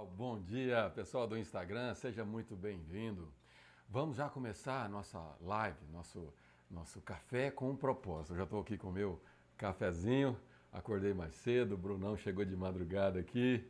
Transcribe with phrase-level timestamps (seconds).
[0.00, 3.28] pessoal, bom dia, pessoal do Instagram, seja muito bem-vindo.
[3.88, 6.32] Vamos já começar a nossa live, nosso,
[6.70, 8.32] nosso café com um propósito.
[8.32, 9.20] Eu já estou aqui com o meu
[9.58, 10.36] cafezinho,
[10.72, 13.62] acordei mais cedo, o Brunão chegou de madrugada aqui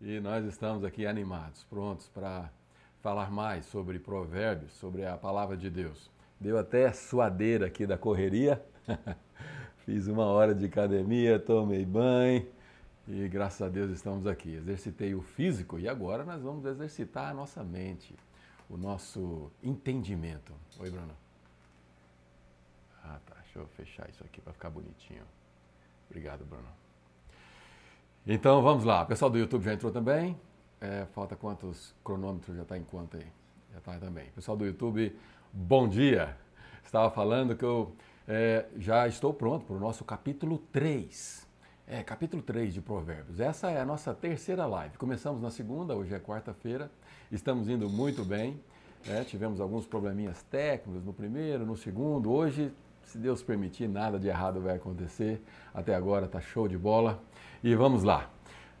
[0.00, 2.50] e nós estamos aqui animados, prontos para
[3.00, 6.10] falar mais sobre provérbios, sobre a palavra de Deus.
[6.38, 8.62] Deu até suadeira aqui da correria,
[9.86, 12.57] fiz uma hora de academia, tomei banho
[13.10, 14.54] e graças a Deus estamos aqui.
[14.54, 18.14] Exercitei o físico e agora nós vamos exercitar a nossa mente,
[18.68, 20.52] o nosso entendimento.
[20.78, 21.16] Oi, Bruno.
[23.02, 23.34] Ah, tá.
[23.42, 25.22] Deixa eu fechar isso aqui para ficar bonitinho.
[26.10, 26.68] Obrigado, Bruno.
[28.26, 29.04] Então vamos lá.
[29.04, 30.38] O pessoal do YouTube já entrou também.
[30.78, 33.26] É, falta quantos cronômetros já está em conta aí?
[33.72, 34.30] Já está também.
[34.32, 35.18] Pessoal do YouTube,
[35.50, 36.36] bom dia.
[36.84, 37.96] Estava falando que eu
[38.26, 41.47] é, já estou pronto para o nosso capítulo 3
[41.90, 43.40] é, capítulo 3 de Provérbios.
[43.40, 44.98] Essa é a nossa terceira live.
[44.98, 46.90] Começamos na segunda, hoje é quarta-feira.
[47.32, 48.60] Estamos indo muito bem.
[49.08, 52.30] É, tivemos alguns probleminhas técnicos no primeiro, no segundo.
[52.30, 52.70] Hoje,
[53.04, 55.42] se Deus permitir, nada de errado vai acontecer.
[55.72, 57.22] Até agora está show de bola.
[57.64, 58.28] E vamos lá.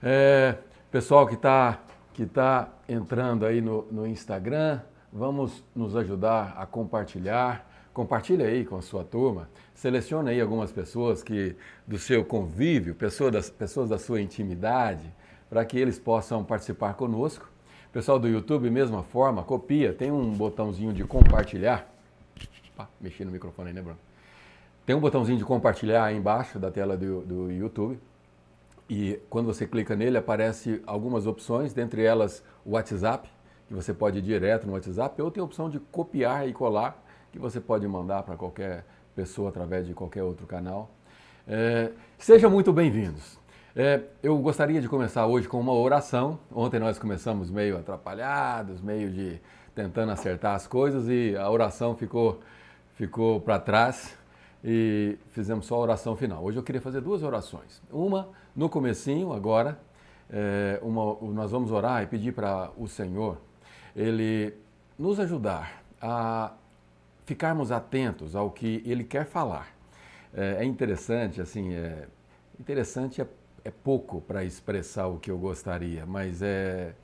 [0.02, 0.58] É,
[0.90, 1.80] pessoal que está
[2.12, 4.80] que tá entrando aí no, no Instagram,
[5.12, 7.67] vamos nos ajudar a compartilhar
[7.98, 13.32] Compartilhe aí com a sua turma, selecione aí algumas pessoas que do seu convívio, pessoas,
[13.32, 15.12] das, pessoas da sua intimidade,
[15.50, 17.50] para que eles possam participar conosco.
[17.92, 21.92] Pessoal do YouTube, mesma forma, copia, tem um botãozinho de compartilhar.
[22.72, 23.98] Opa, mexi no microfone aí, né, Bruno?
[24.86, 27.98] Tem um botãozinho de compartilhar aí embaixo da tela do, do YouTube.
[28.88, 33.28] E quando você clica nele, aparece algumas opções, dentre elas o WhatsApp,
[33.66, 37.07] que você pode ir direto no WhatsApp, ou tem a opção de copiar e colar
[37.32, 38.84] que você pode mandar para qualquer
[39.14, 40.90] pessoa através de qualquer outro canal.
[41.46, 43.38] É, sejam muito bem-vindos.
[43.74, 46.38] É, eu gostaria de começar hoje com uma oração.
[46.52, 49.40] Ontem nós começamos meio atrapalhados, meio de
[49.74, 52.40] tentando acertar as coisas e a oração ficou,
[52.96, 54.18] ficou para trás
[54.64, 56.42] e fizemos só a oração final.
[56.42, 57.80] Hoje eu queria fazer duas orações.
[57.90, 59.78] Uma no comecinho, agora,
[60.30, 63.38] é, uma, nós vamos orar e pedir para o Senhor
[63.94, 64.52] Ele
[64.98, 66.52] nos ajudar a
[67.28, 69.68] ficarmos atentos ao que ele quer falar.
[70.32, 72.06] É, é interessante, assim, é
[72.58, 73.26] interessante é,
[73.66, 76.94] é pouco para expressar o que eu gostaria, mas é,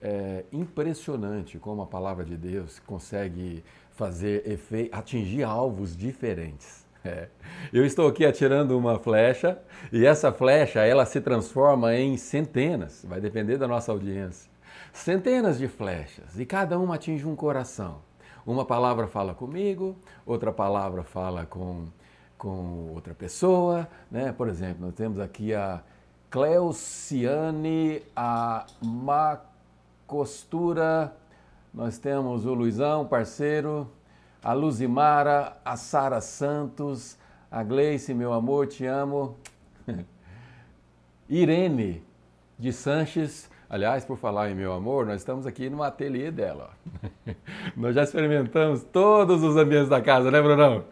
[0.00, 6.86] é impressionante como a palavra de Deus consegue fazer efeito, atingir alvos diferentes.
[7.04, 7.28] É.
[7.70, 9.58] Eu estou aqui atirando uma flecha
[9.92, 14.50] e essa flecha ela se transforma em centenas, vai depender da nossa audiência.
[14.90, 18.05] Centenas de flechas e cada uma atinge um coração.
[18.46, 21.86] Uma palavra fala comigo, outra palavra fala com,
[22.38, 23.88] com outra pessoa.
[24.08, 24.30] Né?
[24.30, 25.82] Por exemplo, nós temos aqui a
[26.30, 28.64] Cleuciane, a
[30.06, 31.12] Macostura,
[31.74, 33.90] nós temos o Luizão, parceiro,
[34.40, 37.18] a Luzimara, a Sara Santos,
[37.50, 39.34] a Gleice, meu amor, te amo.
[41.28, 42.00] Irene
[42.56, 46.70] de Sanches, Aliás, por falar em meu amor, nós estamos aqui no ateliê dela.
[47.76, 50.84] nós já experimentamos todos os ambientes da casa, né, Brunão?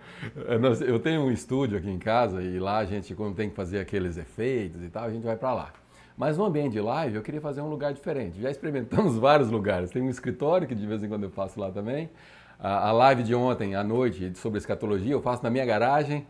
[0.84, 3.78] Eu tenho um estúdio aqui em casa e lá a gente, quando tem que fazer
[3.78, 5.72] aqueles efeitos e tal, a gente vai para lá.
[6.16, 8.40] Mas no ambiente de live eu queria fazer um lugar diferente.
[8.40, 9.92] Já experimentamos vários lugares.
[9.92, 12.10] Tem um escritório que de vez em quando eu faço lá também.
[12.58, 16.26] A, live de ontem à noite sobre escatologia eu faço na minha garagem.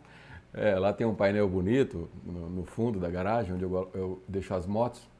[0.52, 4.54] É, lá tem um painel bonito no, no fundo da garagem, onde eu, eu deixo
[4.54, 5.13] as motos.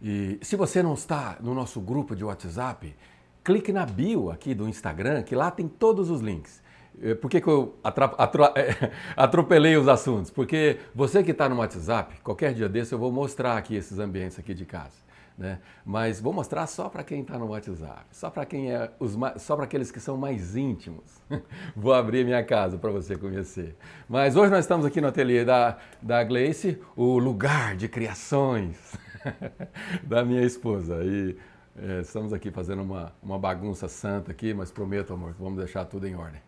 [0.00, 2.94] E se você não está no nosso grupo de WhatsApp,
[3.42, 6.62] clique na bio aqui do Instagram, que lá tem todos os links.
[7.00, 7.74] Eh, por que, que eu
[9.16, 10.30] atropelei os assuntos?
[10.30, 14.38] Porque você que está no WhatsApp, qualquer dia desse eu vou mostrar aqui esses ambientes
[14.38, 15.08] aqui de casa.
[15.36, 15.60] Né?
[15.84, 19.54] Mas vou mostrar só para quem está no WhatsApp, só para quem é os só
[19.54, 21.22] para aqueles que são mais íntimos.
[21.76, 23.76] vou abrir minha casa para você conhecer.
[24.08, 28.76] Mas hoje nós estamos aqui no ateliê da, da Gleice, o lugar de criações.
[30.02, 31.02] da minha esposa.
[31.04, 31.36] E
[31.76, 36.06] é, estamos aqui fazendo uma, uma bagunça santa aqui, mas prometo, amor, vamos deixar tudo
[36.06, 36.40] em ordem.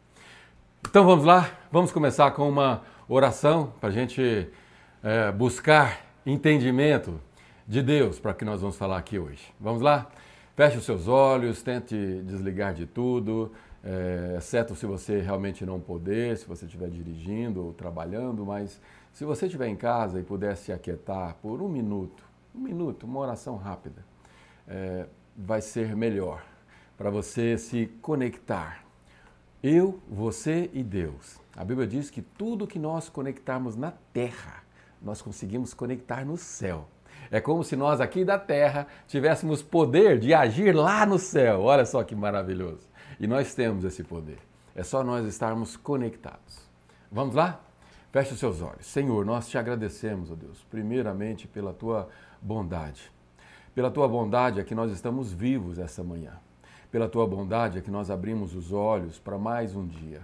[0.88, 4.48] Então vamos lá, vamos começar com uma oração para a gente
[5.02, 7.20] é, buscar entendimento
[7.66, 9.52] de Deus para que nós vamos falar aqui hoje.
[9.60, 10.10] Vamos lá?
[10.56, 11.94] Feche os seus olhos, tente
[12.24, 13.52] desligar de tudo,
[13.84, 18.80] é, exceto se você realmente não puder, se você estiver dirigindo ou trabalhando, mas
[19.12, 23.20] se você estiver em casa e puder se aquietar por um minuto, um minuto, uma
[23.20, 24.04] oração rápida,
[24.66, 25.06] é,
[25.36, 26.42] vai ser melhor
[26.96, 28.84] para você se conectar.
[29.62, 31.38] Eu, você e Deus.
[31.56, 34.62] A Bíblia diz que tudo que nós conectarmos na terra,
[35.02, 36.86] nós conseguimos conectar no céu.
[37.30, 41.62] É como se nós aqui da terra tivéssemos poder de agir lá no céu.
[41.62, 42.88] Olha só que maravilhoso.
[43.18, 44.38] E nós temos esse poder.
[44.74, 46.68] É só nós estarmos conectados.
[47.10, 47.60] Vamos lá?
[48.10, 48.86] Feche os seus olhos.
[48.86, 52.08] Senhor, nós te agradecemos, ó Deus, primeiramente pela tua
[52.42, 53.12] bondade.
[53.72, 56.32] Pela tua bondade é que nós estamos vivos essa manhã.
[56.90, 60.22] Pela tua bondade é que nós abrimos os olhos para mais um dia.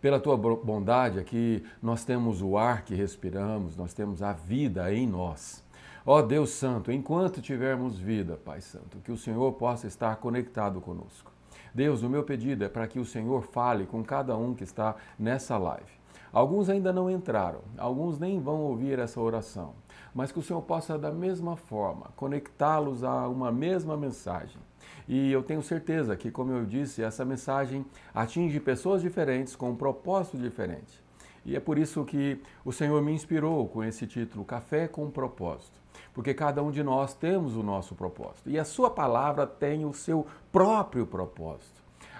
[0.00, 4.92] Pela tua bondade é que nós temos o ar que respiramos, nós temos a vida
[4.94, 5.62] em nós.
[6.06, 11.30] Ó Deus Santo, enquanto tivermos vida, Pai Santo, que o Senhor possa estar conectado conosco.
[11.74, 14.96] Deus, o meu pedido é para que o Senhor fale com cada um que está
[15.18, 15.95] nessa live.
[16.36, 19.72] Alguns ainda não entraram, alguns nem vão ouvir essa oração,
[20.14, 24.60] mas que o Senhor possa, da mesma forma, conectá-los a uma mesma mensagem.
[25.08, 29.74] E eu tenho certeza que, como eu disse, essa mensagem atinge pessoas diferentes com um
[29.74, 31.02] propósito diferente.
[31.42, 35.80] E é por isso que o Senhor me inspirou com esse título, Café com Propósito
[36.12, 38.48] porque cada um de nós temos o nosso propósito.
[38.48, 41.75] E a sua palavra tem o seu próprio propósito.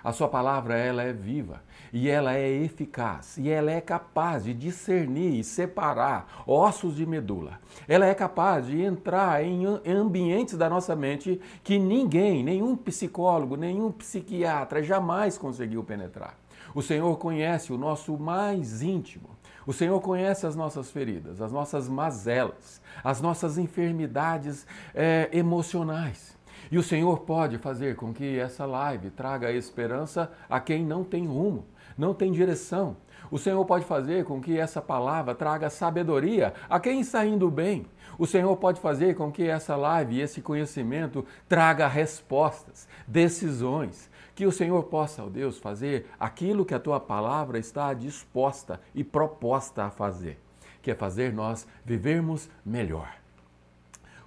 [0.07, 4.55] A sua palavra ela é viva e ela é eficaz e ela é capaz de
[4.55, 7.59] discernir e separar ossos de medula.
[7.89, 13.91] Ela é capaz de entrar em ambientes da nossa mente que ninguém, nenhum psicólogo, nenhum
[13.91, 16.39] psiquiatra jamais conseguiu penetrar.
[16.73, 19.31] O Senhor conhece o nosso mais íntimo.
[19.67, 26.36] O Senhor conhece as nossas feridas, as nossas mazelas, as nossas enfermidades é, emocionais.
[26.71, 31.27] E o Senhor pode fazer com que essa live traga esperança a quem não tem
[31.27, 31.67] rumo,
[31.97, 32.97] não tem direção.
[33.31, 37.87] O Senhor pode fazer com que essa palavra traga sabedoria a quem está indo bem.
[38.19, 44.47] O Senhor pode fazer com que essa live e esse conhecimento traga respostas, decisões, que
[44.47, 49.85] o Senhor possa, ó Deus, fazer aquilo que a tua palavra está disposta e proposta
[49.85, 50.39] a fazer,
[50.83, 53.26] que é fazer nós vivermos melhor.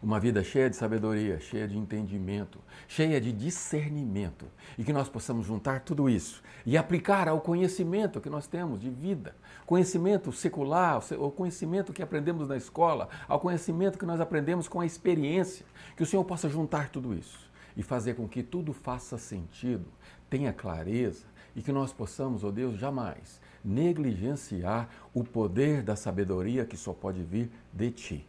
[0.02, 4.46] Uma vida cheia de sabedoria, cheia de entendimento, cheia de discernimento,
[4.78, 8.90] e que nós possamos juntar tudo isso e aplicar ao conhecimento que nós temos de
[8.90, 9.36] vida,
[9.66, 14.86] conhecimento secular, o conhecimento que aprendemos na escola, ao conhecimento que nós aprendemos com a
[14.86, 15.66] experiência,
[15.98, 19.86] que o Senhor possa juntar tudo isso e fazer com que tudo faça sentido,
[20.30, 21.26] tenha clareza
[21.58, 26.94] e que nós possamos, ó oh Deus, jamais negligenciar o poder da sabedoria que só
[26.94, 28.29] pode vir de Ti.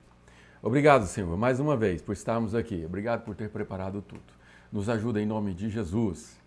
[0.63, 2.83] Obrigado, Senhor, mais uma vez por estarmos aqui.
[2.85, 4.23] Obrigado por ter preparado tudo.
[4.71, 6.39] Nos ajuda em nome de Jesus.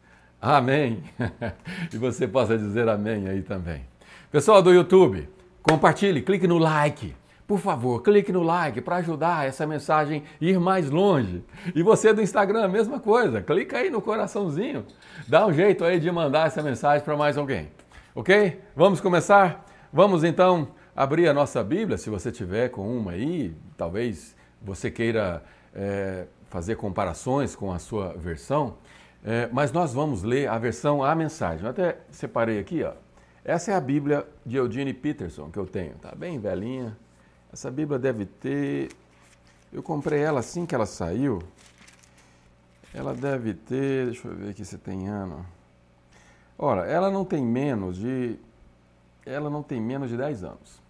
[0.42, 1.04] Amém.
[1.92, 3.86] e você possa dizer amém aí também.
[4.31, 5.27] Pessoal do YouTube,
[5.62, 7.15] compartilhe, clique no like
[7.48, 11.44] por favor, clique no like para ajudar essa mensagem a ir mais longe.
[11.75, 13.42] E você do Instagram, mesma coisa.
[13.42, 14.86] Clica aí no coraçãozinho.
[15.27, 17.69] Dá um jeito aí de mandar essa mensagem para mais alguém.
[18.16, 18.62] Ok?
[18.75, 19.66] Vamos começar?
[19.92, 23.56] Vamos então abrir a nossa Bíblia, se você tiver com uma aí.
[23.78, 25.44] Talvez você queira
[25.74, 28.75] é, fazer comparações com a sua versão.
[29.24, 31.63] É, mas nós vamos ler a versão A Mensagem.
[31.63, 32.94] Eu até separei aqui, ó.
[33.45, 35.95] Essa é a Bíblia de Eugene Peterson que eu tenho.
[35.95, 36.98] Tá bem velhinha
[37.54, 38.90] essa Bíblia deve ter.
[39.72, 41.40] Eu comprei ela assim que ela saiu.
[42.92, 44.07] Ela deve ter.
[44.07, 45.45] Deixa eu ver aqui se tem ano.
[46.57, 48.40] Ora, ela não tem menos de.
[49.24, 50.81] Ela não tem menos de 10 anos.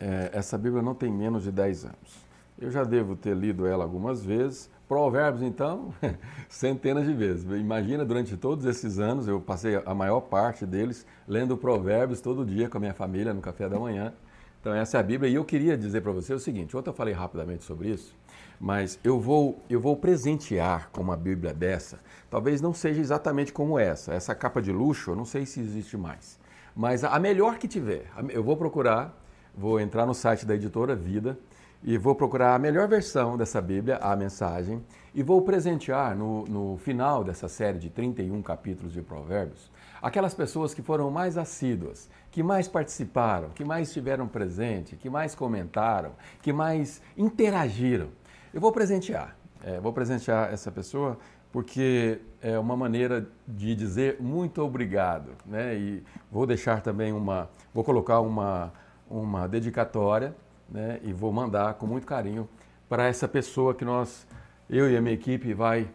[0.00, 2.26] É, essa Bíblia não tem menos de 10 anos.
[2.58, 4.70] Eu já devo ter lido ela algumas vezes.
[4.88, 5.94] Provérbios, então,
[6.48, 7.44] centenas de vezes.
[7.44, 12.68] Imagina, durante todos esses anos, eu passei a maior parte deles lendo Provérbios todo dia
[12.68, 14.12] com a minha família no café da manhã.
[14.60, 16.94] Então essa é a Bíblia e eu queria dizer para você o seguinte, ontem eu
[16.94, 18.14] falei rapidamente sobre isso,
[18.60, 23.78] mas eu vou, eu vou presentear com uma Bíblia dessa, talvez não seja exatamente como
[23.78, 26.38] essa, essa capa de luxo, eu não sei se existe mais,
[26.76, 29.18] mas a melhor que tiver, eu vou procurar,
[29.54, 31.38] vou entrar no site da editora Vida
[31.82, 34.82] e vou procurar a melhor versão dessa Bíblia, a mensagem,
[35.14, 40.74] e vou presentear no, no final dessa série de 31 capítulos de Provérbios, aquelas pessoas
[40.74, 46.52] que foram mais assíduas, que mais participaram, que mais estiveram presente, que mais comentaram, que
[46.52, 48.08] mais interagiram.
[48.52, 51.18] Eu vou presentear, é, vou presentear essa pessoa
[51.52, 55.74] porque é uma maneira de dizer muito obrigado, né?
[55.74, 58.72] E vou deixar também uma, vou colocar uma,
[59.10, 60.34] uma dedicatória,
[60.68, 61.00] né?
[61.02, 62.48] E vou mandar com muito carinho
[62.88, 64.26] para essa pessoa que nós,
[64.68, 65.90] eu e a minha equipe vai,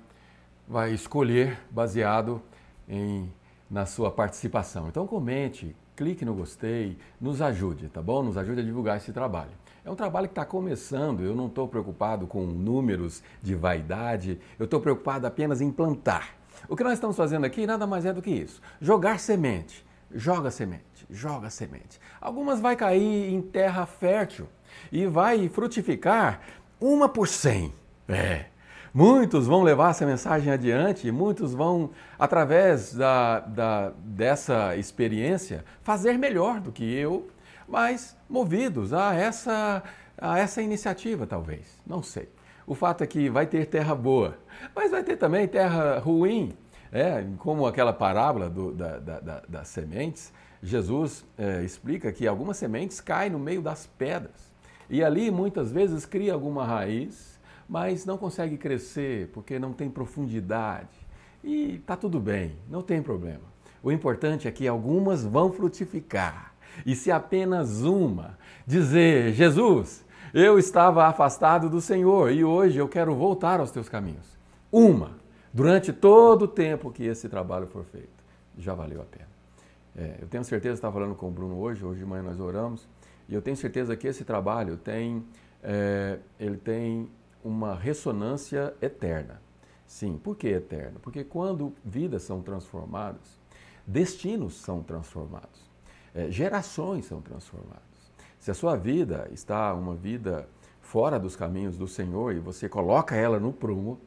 [0.68, 2.42] vai escolher baseado
[2.88, 3.32] em
[3.70, 4.88] na sua participação.
[4.88, 8.24] Então comente, clique no gostei, nos ajude, tá bom?
[8.24, 9.52] Nos ajude a divulgar esse trabalho.
[9.84, 14.66] É um trabalho que está começando, eu não estou preocupado com números de vaidade, eu
[14.66, 16.36] estou preocupado apenas em plantar.
[16.68, 19.86] O que nós estamos fazendo aqui nada mais é do que isso: jogar semente.
[20.14, 22.00] Joga semente, joga semente.
[22.20, 24.48] Algumas vai cair em terra fértil
[24.92, 26.42] e vai frutificar
[26.80, 27.74] uma por cem.
[28.08, 28.46] É.
[28.94, 36.62] Muitos vão levar essa mensagem adiante, muitos vão, através da, da, dessa experiência, fazer melhor
[36.62, 37.28] do que eu,
[37.68, 39.84] mas movidos a essa,
[40.18, 41.82] a essa iniciativa, talvez.
[41.86, 42.30] Não sei.
[42.66, 44.38] O fato é que vai ter terra boa,
[44.74, 46.54] mas vai ter também terra ruim.
[46.98, 50.32] É, como aquela parábola do, da, da, das sementes,
[50.64, 54.50] Jesus é, explica que algumas sementes caem no meio das pedras.
[54.90, 57.38] E ali muitas vezes cria alguma raiz,
[57.68, 60.88] mas não consegue crescer porque não tem profundidade.
[61.44, 63.44] E está tudo bem, não tem problema.
[63.84, 66.54] O importante é que algumas vão frutificar.
[66.86, 73.14] E se apenas uma dizer, Jesus, eu estava afastado do Senhor e hoje eu quero
[73.14, 74.38] voltar aos teus caminhos.
[74.72, 75.25] Uma,
[75.56, 78.10] durante todo o tempo que esse trabalho for feito,
[78.58, 79.30] já valeu a pena.
[79.96, 82.86] É, eu tenho certeza, estava falando com o Bruno hoje, hoje de manhã nós oramos,
[83.30, 85.26] e eu tenho certeza que esse trabalho tem,
[85.64, 87.10] é, ele tem
[87.42, 89.42] uma ressonância eterna.
[89.88, 91.00] Sim, por que eterna?
[91.02, 93.40] Porque quando vidas são transformadas,
[93.88, 95.72] destinos são transformados,
[96.14, 97.82] é, gerações são transformadas.
[98.42, 100.50] Se a sua vida está uma vida
[100.82, 104.02] fora dos caminhos do Senhor e você coloca ela no prumo,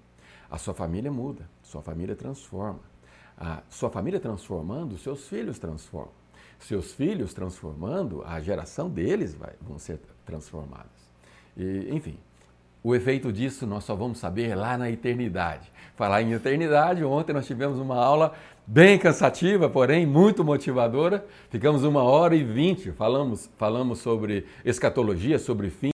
[0.51, 2.81] a sua família muda, sua família transforma.
[3.37, 6.13] A sua família transformando, seus filhos transformam.
[6.59, 10.91] Seus filhos transformando, a geração deles vai, vão ser transformadas.
[11.57, 12.19] E, enfim,
[12.83, 15.71] o efeito disso nós só vamos saber lá na eternidade.
[15.95, 18.35] Falar em eternidade, ontem nós tivemos uma aula
[18.67, 21.25] bem cansativa, porém muito motivadora.
[21.49, 25.91] Ficamos uma hora e vinte, falamos, falamos sobre escatologia, sobre fim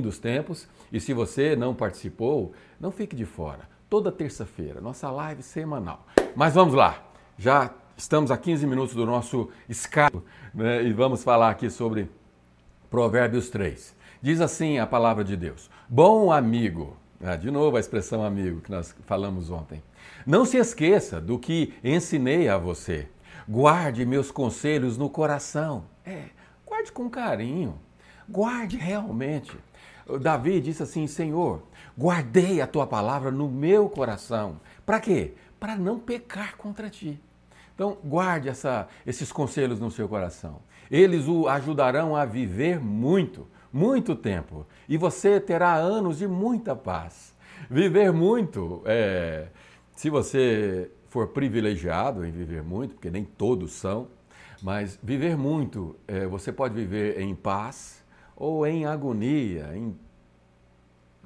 [0.00, 0.66] dos tempos.
[0.90, 3.68] E se você não participou, não fique de fora.
[3.90, 6.06] Toda terça-feira, nossa live semanal.
[6.34, 7.04] Mas vamos lá,
[7.36, 12.08] já estamos a 15 minutos do nosso escalo né, e vamos falar aqui sobre
[12.88, 13.94] Provérbios 3.
[14.22, 18.70] Diz assim a palavra de Deus: Bom amigo, ah, de novo a expressão amigo que
[18.70, 19.82] nós falamos ontem.
[20.24, 23.10] Não se esqueça do que ensinei a você.
[23.46, 25.84] Guarde meus conselhos no coração.
[26.02, 26.30] É,
[26.64, 27.78] guarde com carinho.
[28.26, 29.54] Guarde realmente.
[30.20, 31.62] Davi disse assim: Senhor,
[31.96, 34.60] guardei a tua palavra no meu coração.
[34.84, 35.34] Para quê?
[35.58, 37.20] Para não pecar contra ti.
[37.74, 40.60] Então, guarde essa, esses conselhos no seu coração.
[40.90, 44.66] Eles o ajudarão a viver muito, muito tempo.
[44.88, 47.34] E você terá anos de muita paz.
[47.70, 49.46] Viver muito é,
[49.94, 54.08] se você for privilegiado em viver muito, porque nem todos são,
[54.62, 58.01] mas viver muito, é, você pode viver em paz
[58.42, 59.96] ou em agonia, em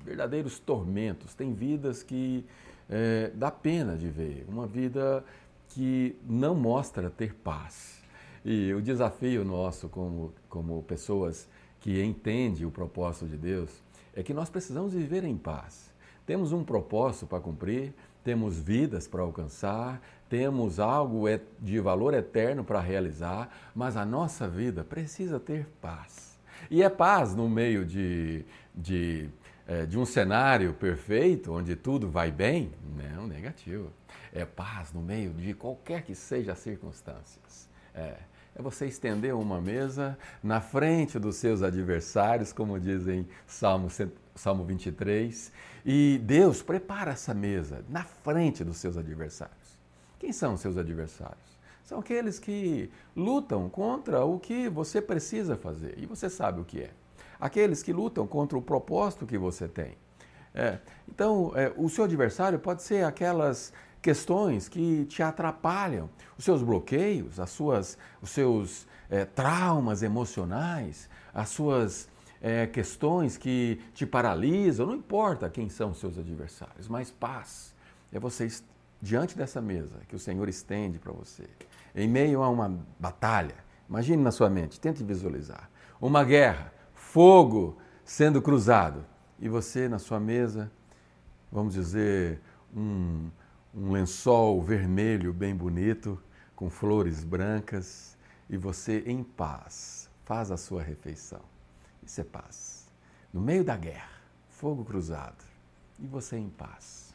[0.05, 1.35] verdadeiros tormentos.
[1.35, 2.45] Tem vidas que
[2.91, 5.25] é, dá pena de ver, uma vida
[5.71, 8.03] que não mostra ter paz.
[8.45, 11.49] E o desafio nosso como, como pessoas
[11.81, 13.71] que entendem o propósito de Deus
[14.15, 15.91] é que nós precisamos viver em paz.
[16.27, 21.25] Temos um propósito para cumprir, temos vidas para alcançar, temos algo
[21.59, 26.36] de valor eterno para realizar, mas a nossa vida precisa ter paz.
[26.71, 28.45] E é paz no meio de,
[28.75, 29.29] de,
[29.67, 32.73] é, de um cenário perfeito, onde tudo vai bem?
[32.97, 33.93] Não, negativo.
[34.33, 37.69] É paz no meio de qualquer que seja as circunstâncias.
[37.95, 38.17] É,
[38.55, 43.89] é você estender uma mesa na frente dos seus adversários, como dizem Salmo,
[44.35, 45.53] Salmo 23,
[45.85, 49.79] e Deus prepara essa mesa na frente dos seus adversários.
[50.19, 51.56] Quem são os seus adversários?
[51.87, 56.83] São aqueles que lutam contra o que você precisa fazer, e você sabe o que
[56.83, 56.91] é.
[57.39, 59.97] Aqueles que lutam contra o propósito que você tem.
[60.53, 66.61] É, então, é, o seu adversário pode ser aquelas questões que te atrapalham, os seus
[66.61, 72.09] bloqueios, as suas, os seus é, traumas emocionais, as suas
[72.43, 77.73] é, questões que te paralisam, não importa quem são os seus adversários, mas paz
[78.13, 78.49] é você
[79.01, 81.45] diante dessa mesa que o Senhor estende para você,
[81.97, 83.57] em meio a uma batalha.
[83.89, 89.05] Imagine na sua mente, tente visualizar uma guerra, fogo sendo cruzado
[89.39, 90.71] e você na sua mesa,
[91.51, 92.41] vamos dizer,
[92.75, 93.31] um,
[93.75, 96.21] um lençol vermelho bem bonito,
[96.55, 98.17] com flores brancas,
[98.49, 101.43] e você em paz faz a sua refeição.
[102.03, 102.87] Isso é paz.
[103.33, 104.09] No meio da guerra,
[104.49, 105.45] fogo cruzado,
[105.99, 107.15] e você em paz.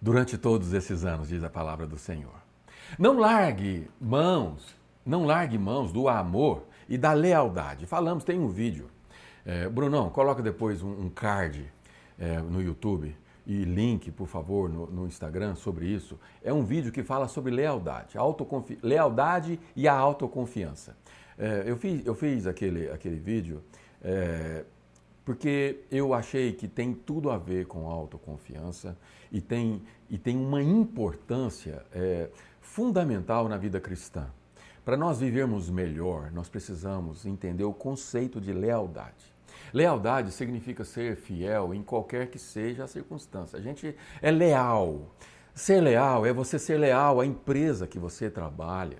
[0.00, 2.49] Durante todos esses anos, diz a palavra do Senhor.
[2.98, 7.86] Não largue mãos, não largue mãos do amor e da lealdade.
[7.86, 8.90] Falamos, tem um vídeo.
[9.44, 11.70] É, Brunão, coloca depois um, um card
[12.18, 13.16] é, no YouTube
[13.46, 16.18] e link, por favor, no, no, Instagram sobre isso.
[16.42, 18.16] É um vídeo que fala sobre lealdade,
[18.82, 20.96] lealdade e a autoconfiança.
[21.38, 23.62] É, eu, fiz, eu fiz aquele, aquele vídeo
[24.02, 24.64] é,
[25.24, 28.96] porque eu achei que tem tudo a ver com autoconfiança
[29.30, 32.28] e tem, e tem uma importância é,
[32.70, 34.28] fundamental na vida cristã.
[34.84, 39.34] Para nós vivermos melhor, nós precisamos entender o conceito de lealdade.
[39.74, 43.58] Lealdade significa ser fiel em qualquer que seja a circunstância.
[43.58, 45.12] A gente é leal.
[45.52, 48.98] Ser leal é você ser leal à empresa que você trabalha.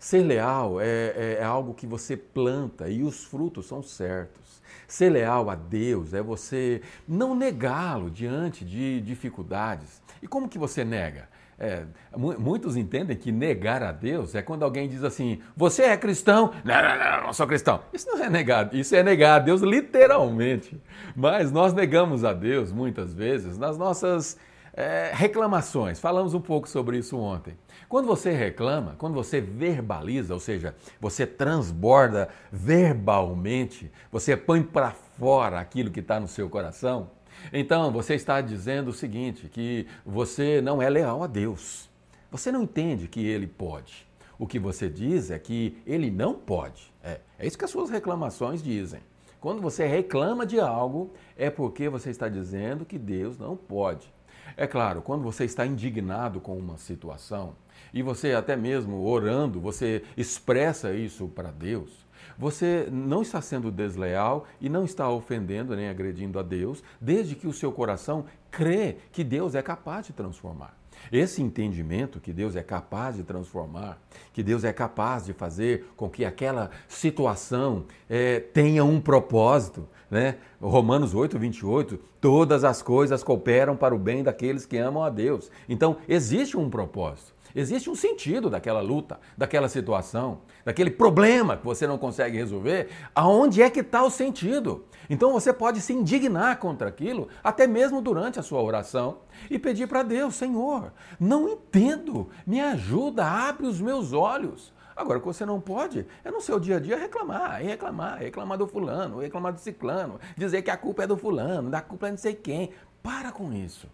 [0.00, 4.60] Ser leal é, é, é algo que você planta e os frutos são certos.
[4.88, 10.02] Ser leal a Deus é você não negá-lo diante de dificuldades.
[10.26, 11.28] E como que você nega?
[11.56, 11.84] É,
[12.16, 16.52] muitos entendem que negar a Deus é quando alguém diz assim: Você é cristão?
[16.64, 17.80] Não, não, não, não sou cristão.
[17.92, 20.82] Isso não é negar, isso é negar a Deus literalmente.
[21.14, 24.36] Mas nós negamos a Deus muitas vezes nas nossas
[24.74, 26.00] é, reclamações.
[26.00, 27.56] Falamos um pouco sobre isso ontem.
[27.88, 35.60] Quando você reclama, quando você verbaliza, ou seja, você transborda verbalmente, você põe para fora
[35.60, 37.12] aquilo que está no seu coração,
[37.52, 41.88] então você está dizendo o seguinte: que você não é leal a Deus.
[42.30, 44.06] Você não entende que Ele pode.
[44.38, 46.92] O que você diz é que Ele não pode.
[47.02, 49.00] É, é isso que as suas reclamações dizem.
[49.40, 54.12] Quando você reclama de algo, é porque você está dizendo que Deus não pode.
[54.56, 57.54] É claro, quando você está indignado com uma situação
[57.92, 62.05] e você até mesmo orando, você expressa isso para Deus,
[62.38, 67.46] você não está sendo desleal e não está ofendendo nem agredindo a Deus, desde que
[67.46, 70.76] o seu coração crê que Deus é capaz de transformar.
[71.12, 73.98] Esse entendimento que Deus é capaz de transformar,
[74.32, 80.36] que Deus é capaz de fazer com que aquela situação é, tenha um propósito, né?
[80.60, 85.50] Romanos 8, 28, todas as coisas cooperam para o bem daqueles que amam a Deus.
[85.68, 87.35] Então, existe um propósito.
[87.56, 92.90] Existe um sentido daquela luta, daquela situação, daquele problema que você não consegue resolver.
[93.14, 94.84] Aonde é que está o sentido?
[95.08, 99.88] Então você pode se indignar contra aquilo, até mesmo durante a sua oração, e pedir
[99.88, 104.70] para Deus: Senhor, não entendo, me ajuda, abre os meus olhos.
[104.94, 108.18] Agora, o que você não pode é no seu dia a dia reclamar, e reclamar,
[108.18, 112.08] reclamar do fulano, reclamar do ciclano, dizer que a culpa é do fulano, da culpa
[112.08, 112.70] é não sei quem.
[113.02, 113.88] Para com isso.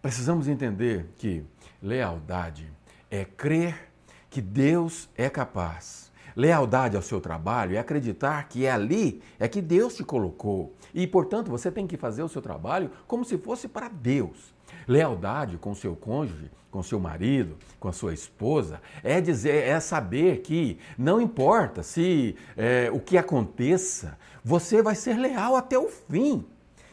[0.00, 1.44] Precisamos entender que
[1.82, 2.70] lealdade
[3.10, 3.90] é crer
[4.30, 6.08] que Deus é capaz.
[6.36, 10.72] Lealdade ao seu trabalho é acreditar que é ali é que Deus te colocou.
[10.94, 14.54] E, portanto, você tem que fazer o seu trabalho como se fosse para Deus.
[14.86, 20.42] Lealdade com seu cônjuge, com seu marido, com a sua esposa, é dizer, é saber
[20.42, 26.44] que não importa se é, o que aconteça, você vai ser leal até o fim.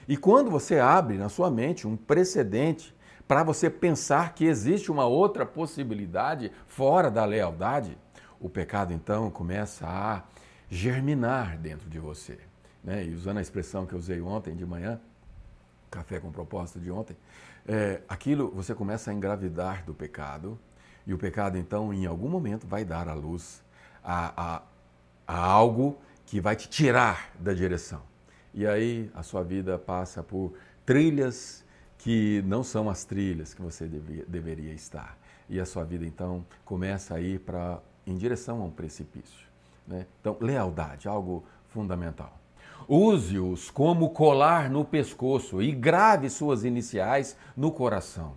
[0.08, 2.95] E quando você abre na sua mente um precedente
[3.28, 7.98] para você pensar que existe uma outra possibilidade fora da lealdade,
[8.40, 10.24] o pecado então começa a
[10.70, 12.38] germinar dentro de você.
[12.84, 13.06] Né?
[13.06, 15.00] E usando a expressão que eu usei ontem de manhã,
[15.90, 17.18] café com propósito de ontem,
[17.68, 20.60] é, aquilo você começa a engravidar do pecado,
[21.08, 23.64] e o pecado então em algum momento vai dar à luz
[24.04, 24.62] a, a,
[25.28, 28.02] a algo que vai te tirar da direção.
[28.54, 30.54] E aí a sua vida passa por
[30.86, 31.65] trilhas
[32.06, 33.88] que não são as trilhas que você
[34.28, 35.18] deveria estar.
[35.50, 39.48] E a sua vida então começa a ir para em direção a um precipício.
[39.88, 40.06] Né?
[40.22, 42.32] Então, lealdade, algo fundamental.
[42.88, 48.34] Use-os como colar no pescoço e grave suas iniciais no coração.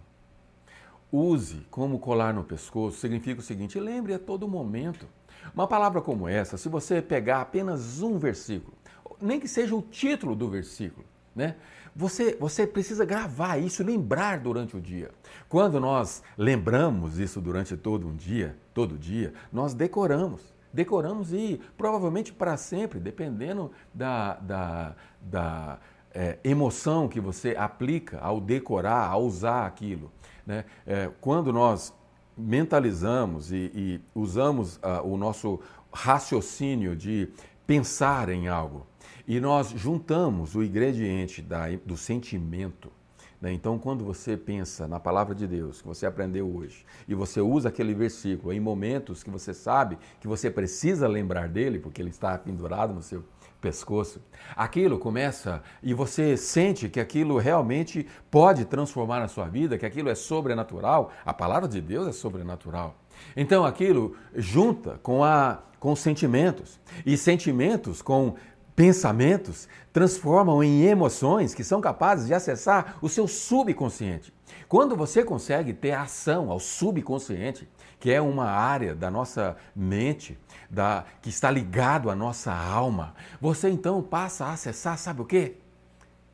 [1.13, 5.07] Use como colar no pescoço significa o seguinte: lembre a todo momento.
[5.55, 8.73] Uma palavra como essa, se você pegar apenas um versículo,
[9.21, 11.05] nem que seja o título do versículo,
[11.39, 11.55] né?
[11.95, 15.11] Você, você precisa gravar isso, lembrar durante o dia.
[15.49, 20.53] Quando nós lembramos isso durante todo um dia, todo dia, nós decoramos.
[20.73, 25.79] Decoramos e provavelmente para sempre, dependendo da, da, da
[26.13, 30.11] é, emoção que você aplica ao decorar, ao usar aquilo.
[30.45, 30.65] Né?
[30.85, 31.95] É, quando nós
[32.37, 35.61] mentalizamos e, e usamos uh, o nosso
[35.93, 37.29] raciocínio de
[37.67, 38.88] pensar em algo,
[39.29, 42.91] e nós juntamos o ingrediente da, do sentimento.
[43.39, 43.53] Né?
[43.53, 47.69] Então, quando você pensa na palavra de Deus, que você aprendeu hoje, e você usa
[47.69, 52.39] aquele versículo em momentos que você sabe que você precisa lembrar dele, porque ele está
[52.39, 53.23] pendurado no seu
[53.61, 54.23] pescoço,
[54.57, 60.09] aquilo começa e você sente que aquilo realmente pode transformar a sua vida, que aquilo
[60.09, 61.13] é sobrenatural.
[61.27, 62.97] A palavra de Deus é sobrenatural.
[63.37, 68.35] Então aquilo junta com a com sentimentos e sentimentos com
[68.79, 74.33] pensamentos transformam em emoções que são capazes de acessar o seu subconsciente.
[74.69, 80.39] Quando você consegue ter ação ao subconsciente, que é uma área da nossa mente,
[80.71, 85.57] da, que está ligado à nossa alma, você então passa a acessar, sabe o quê?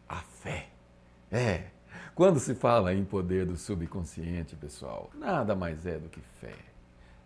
[0.06, 0.68] A fé.
[1.32, 1.62] É.
[2.14, 6.56] Quando se fala em poder do subconsciente, pessoal, nada mais é do que fé.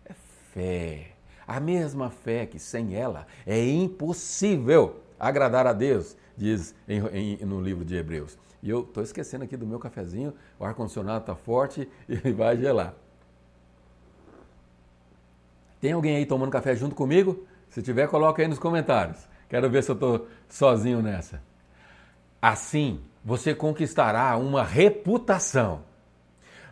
[0.05, 0.13] É
[0.53, 1.11] fé.
[1.45, 7.59] A mesma fé que sem ela é impossível agradar a Deus, diz em, em, no
[7.61, 8.37] livro de Hebreus.
[8.61, 12.93] E eu estou esquecendo aqui do meu cafezinho, o ar-condicionado está forte e vai gelar.
[15.79, 17.45] Tem alguém aí tomando café junto comigo?
[17.69, 19.27] Se tiver, coloca aí nos comentários.
[19.47, 21.41] Quero ver se eu estou sozinho nessa.
[22.41, 25.83] Assim, você conquistará uma reputação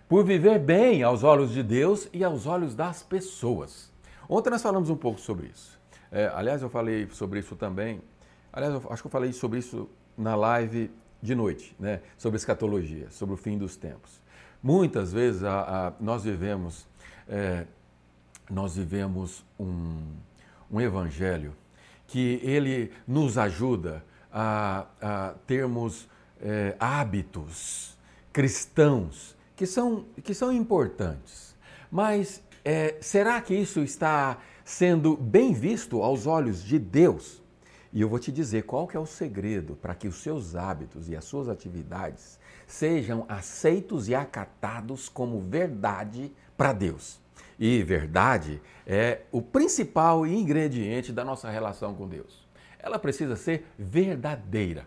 [0.08, 3.92] por viver bem aos olhos de Deus e aos olhos das pessoas.
[4.30, 5.78] Ontem nós falamos um pouco sobre isso.
[6.12, 8.02] É, aliás, eu falei sobre isso também.
[8.58, 10.90] Aliás, eu acho que eu falei sobre isso na live
[11.22, 12.02] de noite, né?
[12.18, 14.20] sobre escatologia, sobre o fim dos tempos.
[14.64, 16.88] Muitas vezes a, a, nós vivemos,
[17.30, 17.68] é,
[18.50, 20.02] nós vivemos um,
[20.72, 21.54] um evangelho
[22.08, 26.10] que ele nos ajuda a, a termos
[26.42, 27.96] é, hábitos
[28.34, 31.56] cristãos que são, que são importantes.
[31.92, 37.46] Mas é, será que isso está sendo bem visto aos olhos de Deus?
[37.92, 41.10] E eu vou te dizer qual que é o segredo para que os seus hábitos
[41.10, 47.20] e as suas atividades sejam aceitos e acatados como verdade para Deus.
[47.60, 52.48] E verdade é o principal ingrediente da nossa relação com Deus.
[52.78, 54.86] Ela precisa ser verdadeira.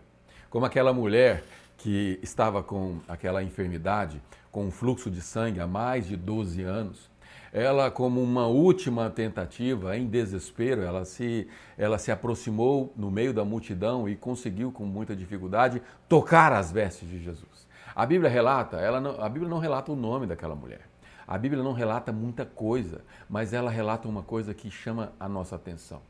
[0.49, 1.43] Como aquela mulher
[1.77, 7.10] que estava com aquela enfermidade, com um fluxo de sangue há mais de 12 anos,
[7.53, 13.43] ela, como uma última tentativa, em desespero, ela se, ela se aproximou no meio da
[13.43, 17.67] multidão e conseguiu, com muita dificuldade, tocar as vestes de Jesus.
[17.93, 20.89] A Bíblia relata, ela não, a Bíblia não relata o nome daquela mulher.
[21.27, 25.55] A Bíblia não relata muita coisa, mas ela relata uma coisa que chama a nossa
[25.55, 26.01] atenção.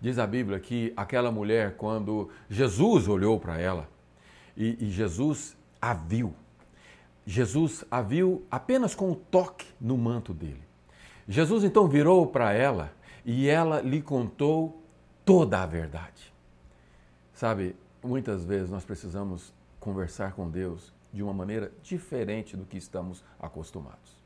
[0.00, 3.88] Diz a Bíblia que aquela mulher, quando Jesus olhou para ela
[4.56, 6.34] e, e Jesus a viu,
[7.26, 10.69] Jesus a viu apenas com o toque no manto dele.
[11.30, 12.92] Jesus então virou para ela
[13.24, 14.82] e ela lhe contou
[15.24, 16.34] toda a verdade.
[17.32, 23.22] Sabe, muitas vezes nós precisamos conversar com Deus de uma maneira diferente do que estamos
[23.38, 24.20] acostumados.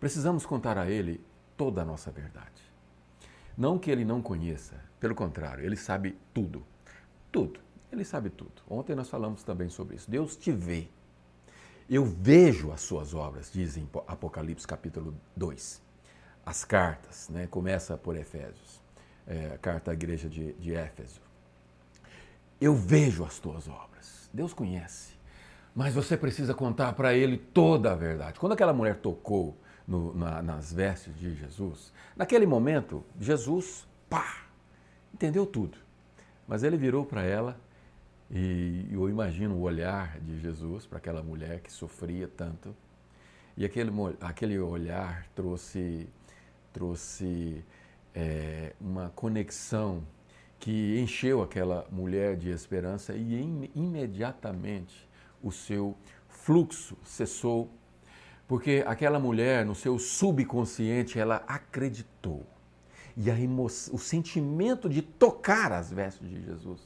[0.00, 1.20] Precisamos contar a Ele
[1.54, 2.62] toda a nossa verdade.
[3.54, 6.64] Não que Ele não conheça, pelo contrário, Ele sabe tudo.
[7.30, 7.60] Tudo.
[7.92, 8.62] Ele sabe tudo.
[8.70, 10.10] Ontem nós falamos também sobre isso.
[10.10, 10.88] Deus te vê.
[11.90, 15.87] Eu vejo as suas obras, diz em Apocalipse capítulo 2
[16.48, 17.46] as cartas, né?
[17.46, 18.80] começa por Efésios,
[19.26, 21.20] é, a carta à igreja de, de Éfeso.
[22.58, 25.12] Eu vejo as tuas obras, Deus conhece,
[25.74, 28.40] mas você precisa contar para Ele toda a verdade.
[28.40, 34.46] Quando aquela mulher tocou no, na, nas vestes de Jesus, naquele momento, Jesus, pá,
[35.12, 35.76] entendeu tudo.
[36.46, 37.60] Mas ele virou para ela
[38.30, 42.74] e eu imagino o olhar de Jesus para aquela mulher que sofria tanto.
[43.54, 43.90] E aquele,
[44.22, 46.08] aquele olhar trouxe
[46.72, 47.64] trouxe
[48.14, 50.02] é, uma conexão
[50.58, 55.08] que encheu aquela mulher de esperança e im imediatamente
[55.42, 55.96] o seu
[56.28, 57.70] fluxo cessou,
[58.46, 62.44] porque aquela mulher, no seu subconsciente, ela acreditou.
[63.16, 66.80] E a o sentimento de tocar as vestes de Jesus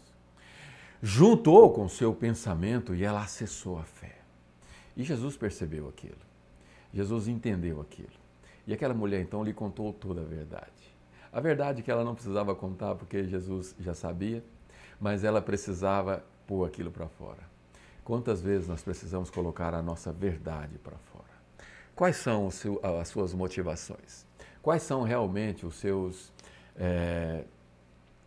[1.02, 4.18] juntou com o seu pensamento e ela acessou a fé.
[4.96, 6.16] E Jesus percebeu aquilo.
[6.94, 8.21] Jesus entendeu aquilo.
[8.66, 10.70] E aquela mulher então lhe contou toda a verdade.
[11.32, 14.44] A verdade que ela não precisava contar porque Jesus já sabia,
[15.00, 17.50] mas ela precisava pôr aquilo para fora.
[18.04, 21.24] Quantas vezes nós precisamos colocar a nossa verdade para fora?
[21.94, 24.26] Quais são seu, as suas motivações?
[24.60, 26.32] Quais são realmente os seus,
[26.76, 27.44] é,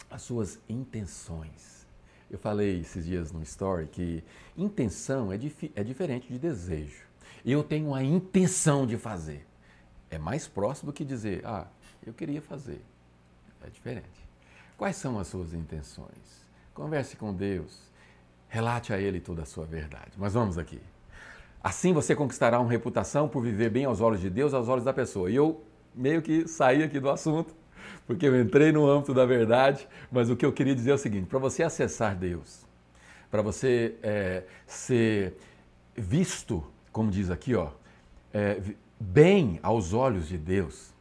[0.09, 1.85] as suas intenções?
[2.29, 4.23] Eu falei esses dias no story que
[4.57, 7.03] intenção é, dif é diferente de desejo.
[7.45, 9.45] Eu tenho a intenção de fazer
[10.09, 11.67] é mais próximo do que dizer, ah,
[12.05, 12.81] eu queria fazer.
[13.65, 14.25] É diferente.
[14.77, 16.45] Quais são as suas intenções?
[16.73, 17.79] Converse com Deus.
[18.47, 20.11] Relate a Ele toda a sua verdade.
[20.17, 20.79] Mas vamos aqui.
[21.63, 24.93] Assim você conquistará uma reputação por viver bem aos olhos de Deus, aos olhos da
[24.93, 25.31] pessoa.
[25.31, 25.63] E eu
[25.95, 27.55] meio que saí aqui do assunto,
[28.05, 30.97] porque eu entrei no âmbito da verdade, mas o que eu queria dizer é o
[30.97, 32.65] seguinte: para você acessar Deus,
[33.31, 35.37] para você é, ser
[35.95, 37.71] visto, como diz aqui, ó,
[38.33, 38.61] é,
[38.99, 40.93] bem aos olhos de Deus,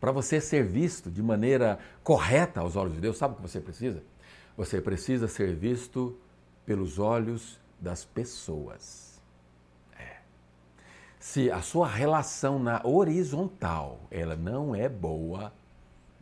[0.00, 3.60] para você ser visto de maneira correta aos olhos de Deus, sabe o que você
[3.60, 4.02] precisa?
[4.56, 6.16] Você precisa ser visto
[6.64, 9.20] pelos olhos das pessoas.
[9.98, 10.18] É.
[11.18, 15.52] Se a sua relação na horizontal ela não é boa,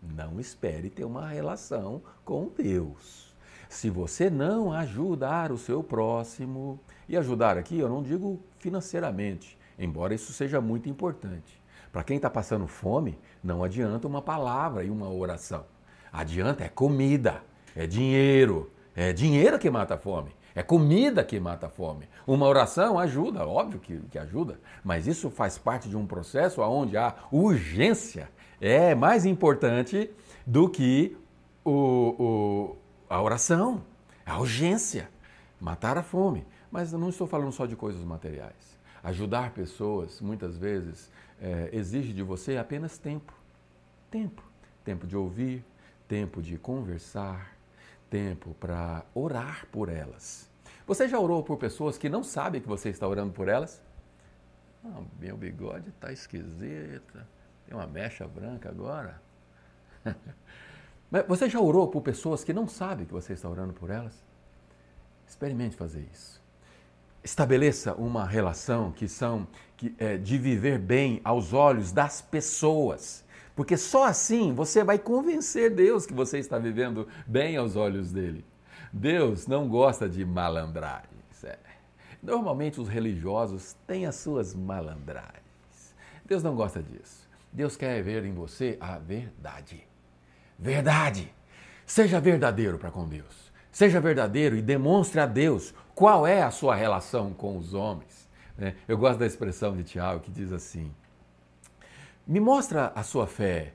[0.02, 3.34] não espere ter uma relação com Deus.
[3.68, 10.14] Se você não ajudar o seu próximo, e ajudar aqui eu não digo financeiramente, embora
[10.14, 11.60] isso seja muito importante.
[11.92, 15.64] Para quem está passando fome, não adianta uma palavra e uma oração.
[16.12, 17.42] Adianta é comida,
[17.74, 18.70] é dinheiro.
[18.94, 20.34] É dinheiro que mata a fome.
[20.54, 22.08] É comida que mata a fome.
[22.26, 26.96] Uma oração ajuda, óbvio que, que ajuda, mas isso faz parte de um processo onde
[26.96, 28.28] a urgência
[28.60, 30.10] é mais importante
[30.44, 31.16] do que
[31.64, 31.70] o,
[32.18, 32.76] o,
[33.08, 33.82] a oração,
[34.26, 35.08] a urgência,
[35.60, 36.44] matar a fome.
[36.70, 38.67] Mas eu não estou falando só de coisas materiais.
[39.02, 43.32] Ajudar pessoas, muitas vezes, é, exige de você apenas tempo.
[44.10, 44.42] Tempo.
[44.84, 45.64] Tempo de ouvir,
[46.06, 47.54] tempo de conversar,
[48.08, 50.48] tempo para orar por elas.
[50.86, 53.82] Você já orou por pessoas que não sabem que você está orando por elas?
[54.84, 57.26] Ah, meu bigode está esquisito,
[57.66, 59.20] tem uma mecha branca agora.
[61.10, 64.24] Mas você já orou por pessoas que não sabem que você está orando por elas?
[65.26, 66.42] Experimente fazer isso.
[67.22, 73.24] Estabeleça uma relação que são que, é, de viver bem aos olhos das pessoas.
[73.54, 78.44] Porque só assim você vai convencer Deus que você está vivendo bem aos olhos dele.
[78.92, 81.44] Deus não gosta de malandragens.
[81.44, 81.58] É.
[82.22, 85.94] Normalmente os religiosos têm as suas malandragens.
[86.24, 87.28] Deus não gosta disso.
[87.52, 89.86] Deus quer ver em você a verdade.
[90.58, 91.32] Verdade.
[91.86, 93.47] Seja verdadeiro para com Deus.
[93.78, 98.28] Seja verdadeiro e demonstre a Deus qual é a sua relação com os homens.
[98.56, 98.74] Né?
[98.88, 100.90] Eu gosto da expressão de Tiago que diz assim:
[102.26, 103.74] Me mostra a sua fé,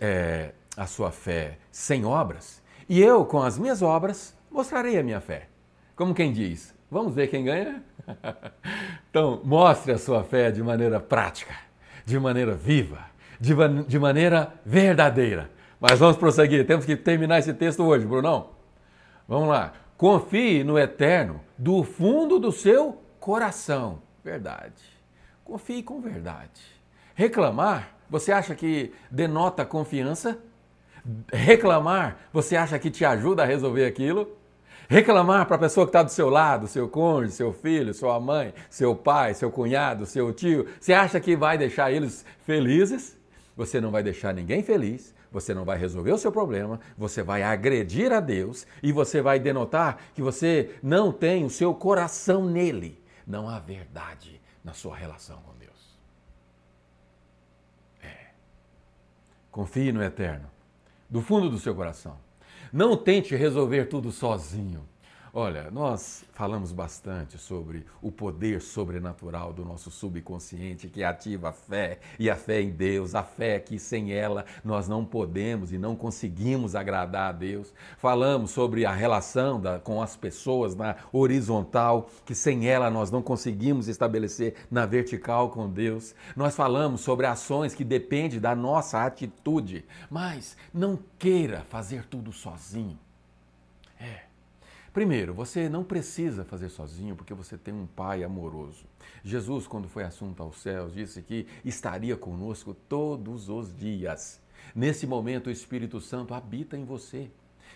[0.00, 5.20] é, a sua fé sem obras, e eu, com as minhas obras, mostrarei a minha
[5.20, 5.46] fé.
[5.94, 7.84] Como quem diz, vamos ver quem ganha?
[9.08, 11.54] então, mostre a sua fé de maneira prática,
[12.04, 12.98] de maneira viva,
[13.38, 13.54] de,
[13.86, 15.48] de maneira verdadeira.
[15.80, 18.58] Mas vamos prosseguir, temos que terminar esse texto hoje, Brunão.
[19.30, 19.74] Vamos lá.
[19.96, 24.02] Confie no eterno do fundo do seu coração.
[24.24, 24.82] Verdade.
[25.44, 26.60] Confie com verdade.
[27.14, 30.36] Reclamar, você acha que denota confiança?
[31.32, 34.36] Reclamar, você acha que te ajuda a resolver aquilo?
[34.88, 38.52] Reclamar para a pessoa que está do seu lado, seu cônjuge, seu filho, sua mãe,
[38.68, 43.16] seu pai, seu cunhado, seu tio, você acha que vai deixar eles felizes?
[43.56, 47.42] Você não vai deixar ninguém feliz, você não vai resolver o seu problema, você vai
[47.42, 53.02] agredir a Deus e você vai denotar que você não tem o seu coração nele.
[53.26, 55.98] Não há verdade na sua relação com Deus.
[58.02, 58.28] É.
[59.50, 60.50] Confie no Eterno
[61.10, 62.16] do fundo do seu coração.
[62.72, 64.88] Não tente resolver tudo sozinho.
[65.32, 72.00] Olha, nós falamos bastante sobre o poder sobrenatural do nosso subconsciente que ativa a fé
[72.18, 75.94] e a fé em Deus, a fé que sem ela nós não podemos e não
[75.94, 77.72] conseguimos agradar a Deus.
[77.96, 83.22] Falamos sobre a relação da, com as pessoas na horizontal, que sem ela nós não
[83.22, 86.12] conseguimos estabelecer na vertical com Deus.
[86.34, 92.98] Nós falamos sobre ações que dependem da nossa atitude, mas não queira fazer tudo sozinho.
[94.92, 98.84] Primeiro, você não precisa fazer sozinho porque você tem um Pai amoroso.
[99.22, 104.40] Jesus, quando foi assunto aos céus, disse que estaria conosco todos os dias.
[104.74, 107.30] Nesse momento, o Espírito Santo habita em você.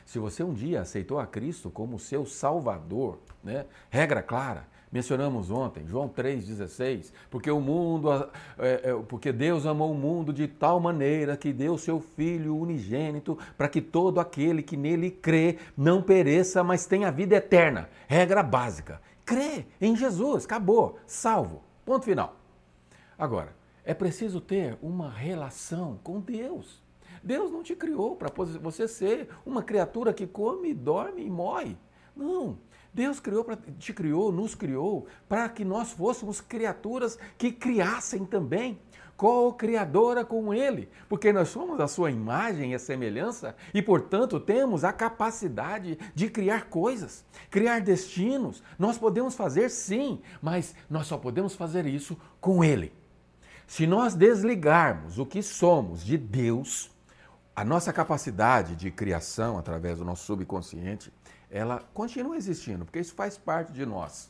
[0.04, 3.64] Se você um dia aceitou a Cristo como seu Salvador, né?
[3.90, 8.08] regra clara, mencionamos ontem, João 3,16, porque o mundo,
[8.56, 13.36] é, é, porque Deus amou o mundo de tal maneira que deu seu Filho unigênito
[13.58, 17.90] para que todo aquele que nele crê não pereça, mas tenha vida eterna.
[18.06, 19.00] Regra básica.
[19.24, 21.64] Crê em Jesus, acabou, salvo.
[21.84, 22.36] Ponto final.
[23.18, 23.52] Agora,
[23.84, 26.80] é preciso ter uma relação com Deus.
[27.20, 28.30] Deus não te criou para
[28.60, 31.76] você ser uma criatura que come, dorme e morre.
[32.16, 32.58] Não.
[32.94, 33.44] Deus criou,
[33.76, 38.78] te criou, nos criou para que nós fôssemos criaturas que criassem também,
[39.16, 44.84] co-criadora com Ele, porque nós somos a sua imagem e a semelhança e, portanto, temos
[44.84, 48.62] a capacidade de criar coisas, criar destinos.
[48.78, 52.92] Nós podemos fazer sim, mas nós só podemos fazer isso com Ele.
[53.66, 56.92] Se nós desligarmos o que somos de Deus,
[57.56, 61.12] a nossa capacidade de criação através do nosso subconsciente
[61.54, 64.28] ela continua existindo, porque isso faz parte de nós.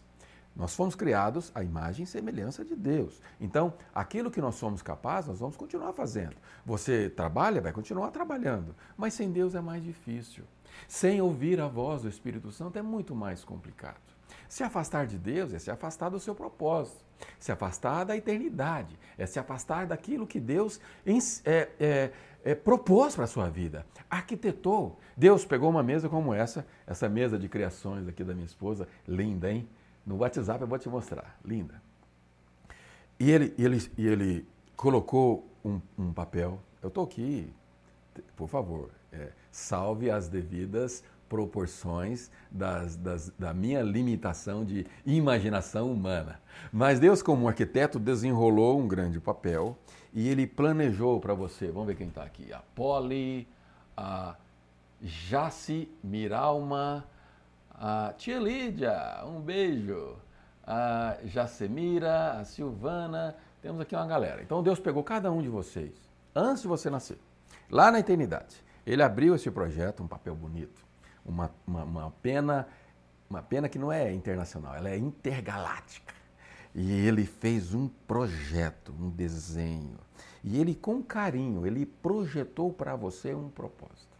[0.55, 3.19] Nós fomos criados à imagem e semelhança de Deus.
[3.41, 6.37] Então, aquilo que nós somos capazes, nós vamos continuar fazendo.
[6.67, 8.77] Você trabalha, vai continuar trabalhando.
[8.95, 10.45] Mas sem Deus é mais difícil.
[10.87, 13.97] Sem ouvir a voz do Espírito Santo é muito mais complicado.
[14.47, 17.03] Se afastar de Deus é se afastar do seu propósito,
[17.41, 20.79] se afastar da eternidade, é se afastar daquilo que Deus
[21.45, 22.13] é, é,
[22.45, 25.01] é, propôs para a sua vida, arquitetou.
[25.17, 29.51] Deus pegou uma mesa como essa, essa mesa de criações aqui da minha esposa, linda,
[29.51, 29.67] hein?
[30.07, 31.81] No WhatsApp eu vou te mostrar, linda.
[33.19, 36.61] E ele, ele, ele colocou um, um papel.
[36.83, 37.51] Eu estou aqui,
[38.37, 46.39] por favor, é, salve as devidas proporções das, das, da minha limitação de imaginação humana.
[46.71, 49.79] Mas Deus, como arquiteto, desenrolou um grande papel
[50.14, 51.66] e ele planejou para você.
[51.66, 53.48] Vamos ver quem está aqui: a Polly,
[53.96, 54.37] a
[55.03, 57.05] Jaci Miralma,
[57.70, 60.16] a tia Lídia, um beijo.
[60.66, 64.42] A Jacemira, a Silvana, temos aqui uma galera.
[64.42, 65.92] Então Deus pegou cada um de vocês,
[66.35, 67.18] antes de você nascer,
[67.70, 68.64] lá na eternidade.
[68.87, 70.83] Ele abriu esse projeto, um papel bonito,
[71.24, 72.66] uma, uma, uma pena,
[73.29, 76.14] uma pena que não é internacional, ela é intergaláctica.
[76.74, 79.98] E ele fez um projeto, um desenho.
[80.45, 84.15] E ele, com carinho, ele projetou para você um propósito.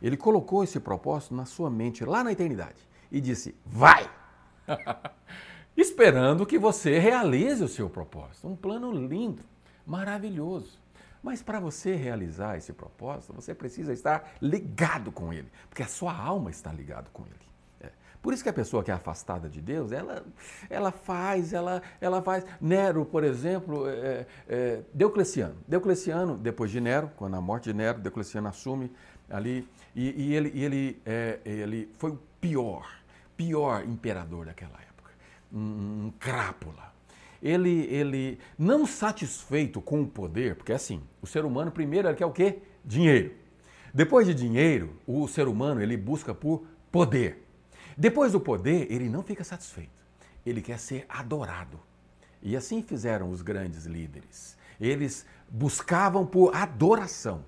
[0.00, 2.78] Ele colocou esse propósito na sua mente lá na eternidade
[3.10, 4.08] e disse: Vai!
[5.76, 8.46] Esperando que você realize o seu propósito.
[8.46, 9.42] Um plano lindo,
[9.84, 10.78] maravilhoso.
[11.22, 16.16] Mas para você realizar esse propósito, você precisa estar ligado com ele, porque a sua
[16.16, 17.46] alma está ligada com ele.
[18.26, 20.26] Por isso que a pessoa que é afastada de Deus, ela,
[20.68, 22.44] ela faz, ela, ela faz.
[22.60, 25.54] Nero, por exemplo, é, é, Diocleciano.
[25.68, 28.90] Diocleciano, depois de Nero, quando a morte de Nero, Diocleciano assume
[29.30, 32.84] ali, e, e ele, e ele, é, ele foi o pior,
[33.36, 35.12] pior imperador daquela época.
[35.52, 36.92] Um, um crápula
[37.40, 42.16] ele, ele não satisfeito com o poder, porque é assim, o ser humano primeiro ele
[42.16, 42.58] quer o quê?
[42.84, 43.30] Dinheiro.
[43.94, 47.45] Depois de dinheiro, o ser humano ele busca por poder.
[47.96, 49.90] Depois do poder, ele não fica satisfeito.
[50.44, 51.80] Ele quer ser adorado.
[52.42, 54.56] E assim fizeram os grandes líderes.
[54.80, 57.44] Eles buscavam por adoração.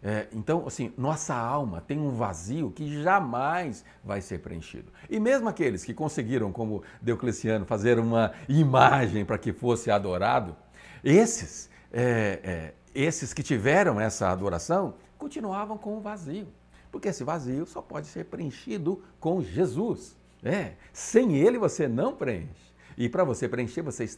[0.00, 4.92] É, então, assim, nossa alma tem um vazio que jamais vai ser preenchido.
[5.10, 10.54] E mesmo aqueles que conseguiram, como Diocleciano, fazer uma imagem para que fosse adorado,
[11.02, 16.46] esses, é, é, esses que tiveram essa adoração, continuavam com o vazio.
[16.90, 20.16] Porque esse vazio só pode ser preenchido com Jesus.
[20.42, 22.68] É, sem ele você não preenche.
[22.96, 24.08] E para você preencher, você,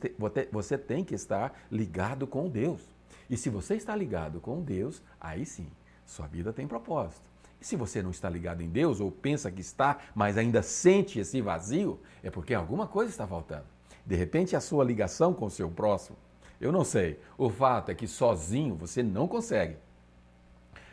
[0.51, 2.81] você tem que estar ligado com Deus.
[3.29, 5.69] E se você está ligado com Deus, aí sim,
[6.07, 7.31] sua vida tem propósito.
[7.61, 11.21] E se você não está ligado em Deus ou pensa que está, mas ainda sente
[11.21, 13.67] esse vazio, é porque alguma coisa está faltando.
[14.05, 16.17] De repente, a sua ligação com o seu próximo.
[16.61, 17.21] Eu não sei.
[17.37, 19.77] O fato é que sozinho você não consegue.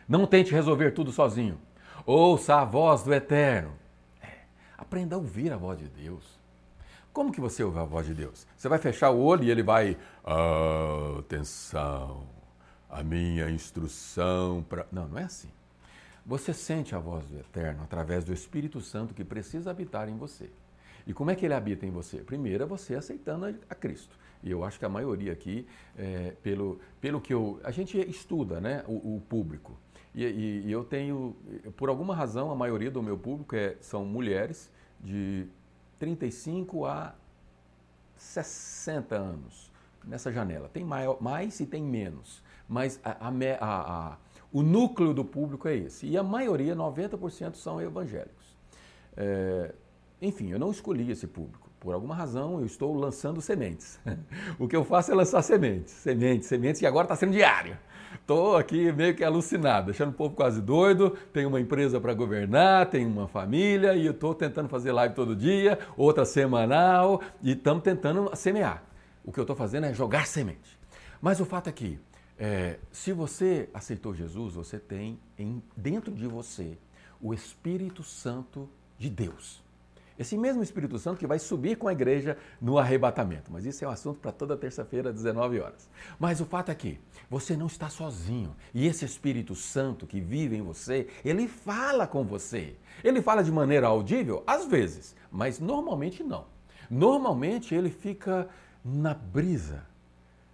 [0.08, 1.58] Não tente resolver tudo sozinho.
[2.10, 3.74] Ouça a voz do Eterno.
[4.22, 4.30] É,
[4.78, 6.24] aprenda a ouvir a voz de Deus.
[7.12, 8.48] Como que você ouve a voz de Deus?
[8.56, 9.98] Você vai fechar o olho e ele vai.
[11.20, 12.24] Atenção,
[12.90, 14.88] a minha instrução para.
[14.90, 15.50] Não, não é assim.
[16.26, 20.50] Você sente a voz do Eterno através do Espírito Santo que precisa habitar em você.
[21.06, 22.20] E como é que ele habita em você?
[22.20, 24.18] Primeiro é você aceitando a Cristo.
[24.42, 25.68] E eu acho que a maioria aqui,
[25.98, 27.60] é, pelo, pelo que eu.
[27.66, 28.86] A gente estuda, né?
[28.88, 29.78] O, o público.
[30.18, 31.36] E, e, e, eu tenho,
[31.76, 34.68] por alguma razão, a maioria do meu público é, são mulheres
[35.00, 35.46] de
[36.00, 37.14] 35 a
[38.16, 39.72] 60 anos,
[40.04, 40.70] nessa janela.
[40.74, 44.18] Tem maior, mais e tem menos, mas a, a, a,
[44.52, 46.08] o núcleo do público é esse.
[46.08, 48.58] E a maioria, 90%, são evangélicos.
[49.16, 49.72] É,
[50.20, 51.70] enfim, eu não escolhi esse público.
[51.80, 54.00] Por alguma razão, eu estou lançando sementes.
[54.58, 57.78] o que eu faço é lançar sementes, sementes, sementes, e agora está sendo diário.
[58.20, 61.12] Estou aqui meio que alucinado, deixando o povo quase doido.
[61.32, 65.80] Tenho uma empresa para governar, tenho uma família e estou tentando fazer live todo dia,
[65.96, 68.84] outra semanal, e estamos tentando semear.
[69.24, 70.78] O que eu estou fazendo é jogar semente.
[71.22, 72.00] Mas o fato é que,
[72.38, 76.78] é, se você aceitou Jesus, você tem em, dentro de você
[77.22, 79.67] o Espírito Santo de Deus.
[80.20, 83.52] Esse mesmo Espírito Santo que vai subir com a igreja no arrebatamento.
[83.52, 85.90] Mas isso é um assunto para toda terça-feira, às 19 horas.
[86.20, 87.00] Mas o fato é que
[87.30, 88.56] você não está sozinho.
[88.74, 92.76] E esse Espírito Santo que vive em você, ele fala com você.
[93.04, 94.44] Ele fala de maneira audível?
[94.48, 96.46] Às vezes, mas normalmente não.
[96.90, 98.50] Normalmente ele fica
[98.84, 99.86] na brisa.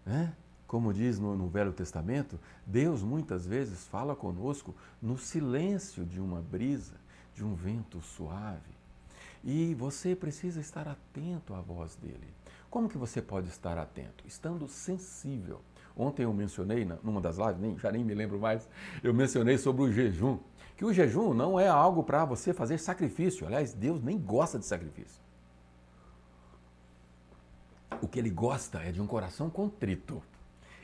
[0.05, 0.33] Né?
[0.67, 6.41] Como diz no, no Velho Testamento, Deus muitas vezes fala conosco no silêncio de uma
[6.41, 6.95] brisa,
[7.35, 8.82] de um vento suave.
[9.43, 12.33] E você precisa estar atento à voz dele.
[12.69, 14.23] Como que você pode estar atento?
[14.25, 15.61] Estando sensível.
[15.95, 18.67] Ontem eu mencionei, numa das lives, nem, já nem me lembro mais,
[19.03, 20.39] eu mencionei sobre o jejum.
[20.75, 23.45] Que o jejum não é algo para você fazer sacrifício.
[23.45, 25.23] Aliás, Deus nem gosta de sacrifício.
[28.03, 30.21] o que ele gosta é de um coração contrito.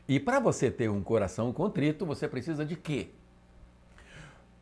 [0.07, 3.09] E para você ter um coração contrito, você precisa de quê?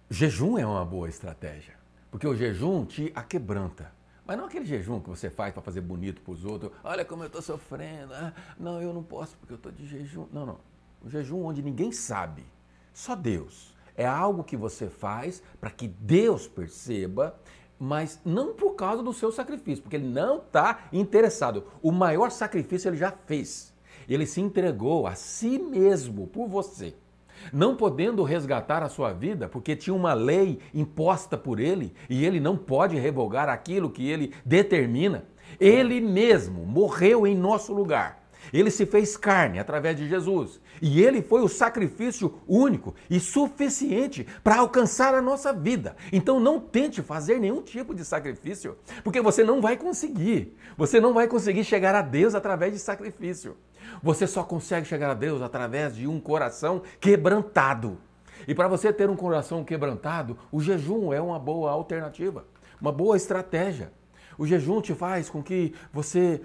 [0.10, 1.77] Jejum é uma boa estratégia,
[2.18, 3.92] porque o jejum te aquebranta.
[4.26, 6.72] Mas não aquele jejum que você faz para fazer bonito para os outros.
[6.84, 8.12] Olha como eu estou sofrendo.
[8.12, 10.26] Ah, não, eu não posso porque eu estou de jejum.
[10.34, 10.58] Não, não.
[11.06, 12.44] O jejum onde ninguém sabe,
[12.92, 13.72] só Deus.
[13.96, 17.40] É algo que você faz para que Deus perceba,
[17.78, 21.66] mas não por causa do seu sacrifício, porque ele não está interessado.
[21.84, 23.72] O maior sacrifício ele já fez.
[24.10, 26.96] Ele se entregou a si mesmo por você
[27.52, 32.40] não podendo resgatar a sua vida, porque tinha uma lei imposta por ele e ele
[32.40, 35.26] não pode revogar aquilo que ele determina.
[35.60, 38.28] Ele mesmo morreu em nosso lugar.
[38.54, 40.60] Ele se fez carne através de Jesus.
[40.82, 45.96] E ele foi o sacrifício único e suficiente para alcançar a nossa vida.
[46.12, 50.56] Então não tente fazer nenhum tipo de sacrifício, porque você não vai conseguir.
[50.78, 53.58] Você não vai conseguir chegar a Deus através de sacrifício.
[54.02, 57.98] Você só consegue chegar a Deus através de um coração quebrantado.
[58.48, 62.46] E para você ter um coração quebrantado, o jejum é uma boa alternativa,
[62.80, 63.92] uma boa estratégia.
[64.38, 66.42] O jejum te faz com que você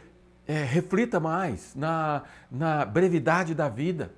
[0.47, 4.13] é, reflita mais na, na brevidade da vida,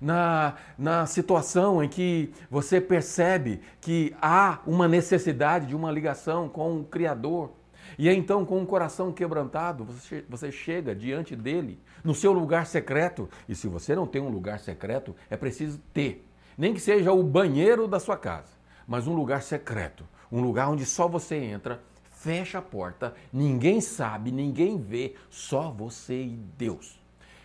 [0.00, 6.80] na, na situação em que você percebe que há uma necessidade de uma ligação com
[6.80, 7.52] o Criador.
[7.98, 13.28] E então, com o coração quebrantado, você, você chega diante dele, no seu lugar secreto.
[13.48, 16.26] E se você não tem um lugar secreto, é preciso ter.
[16.56, 18.52] Nem que seja o banheiro da sua casa,
[18.86, 20.06] mas um lugar secreto.
[20.30, 26.22] Um lugar onde só você entra, fecha a porta, ninguém sabe, ninguém vê, só você
[26.22, 27.00] e Deus.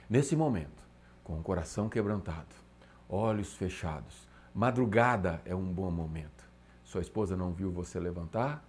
[0.09, 0.83] Nesse momento,
[1.23, 2.55] com o coração quebrantado,
[3.09, 6.45] olhos fechados, madrugada é um bom momento.
[6.83, 8.63] Sua esposa não viu você levantar,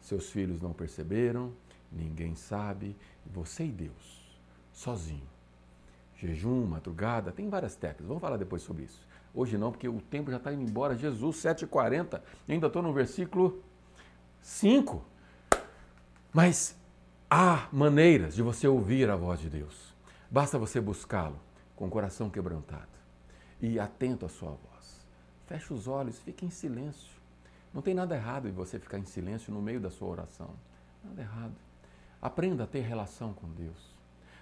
[0.00, 1.52] seus filhos não perceberam,
[1.90, 4.15] ninguém sabe, você e Deus,
[4.76, 5.26] sozinho.
[6.16, 9.06] Jejum, madrugada, tem várias técnicas, vamos falar depois sobre isso.
[9.34, 10.94] Hoje não, porque o tempo já está indo embora.
[10.94, 13.62] Jesus, 7h40, ainda estou no versículo
[14.40, 15.04] 5.
[16.32, 16.76] Mas
[17.30, 19.94] há maneiras de você ouvir a voz de Deus.
[20.30, 21.38] Basta você buscá-lo
[21.74, 22.88] com o coração quebrantado
[23.60, 25.06] e atento à sua voz.
[25.46, 27.16] Feche os olhos, fique em silêncio.
[27.72, 30.50] Não tem nada errado em você ficar em silêncio no meio da sua oração.
[31.04, 31.54] Nada errado.
[32.20, 33.95] Aprenda a ter relação com Deus.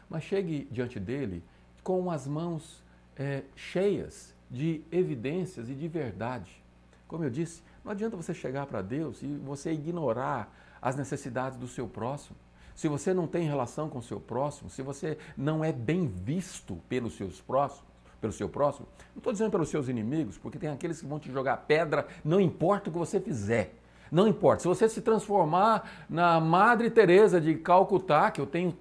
[0.09, 1.43] Mas chegue diante dele
[1.83, 2.83] com as mãos
[3.17, 6.63] é, cheias de evidências e de verdade.
[7.07, 11.69] Como eu disse, não adianta você chegar para Deus e você ignorar as necessidades do
[11.69, 12.37] seu próximo.
[12.75, 16.77] Se você não tem relação com o seu próximo, se você não é bem visto
[16.89, 17.85] pelos seus próximos,
[18.21, 21.31] pelo seu próximo, não estou dizendo pelos seus inimigos, porque tem aqueles que vão te
[21.31, 23.75] jogar pedra, não importa o que você fizer.
[24.11, 24.63] Não importa.
[24.63, 28.77] Se você se transformar na Madre Teresa de Calcutá, que eu tenho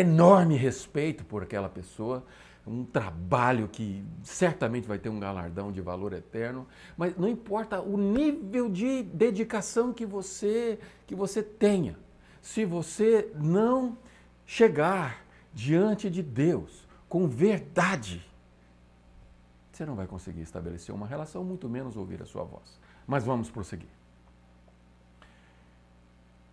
[0.00, 2.24] enorme respeito por aquela pessoa,
[2.66, 6.66] um trabalho que certamente vai ter um galardão de valor eterno,
[6.96, 11.98] mas não importa o nível de dedicação que você que você tenha.
[12.40, 13.96] Se você não
[14.46, 18.26] chegar diante de Deus com verdade,
[19.70, 22.80] você não vai conseguir estabelecer uma relação, muito menos ouvir a sua voz.
[23.06, 23.88] Mas vamos prosseguir.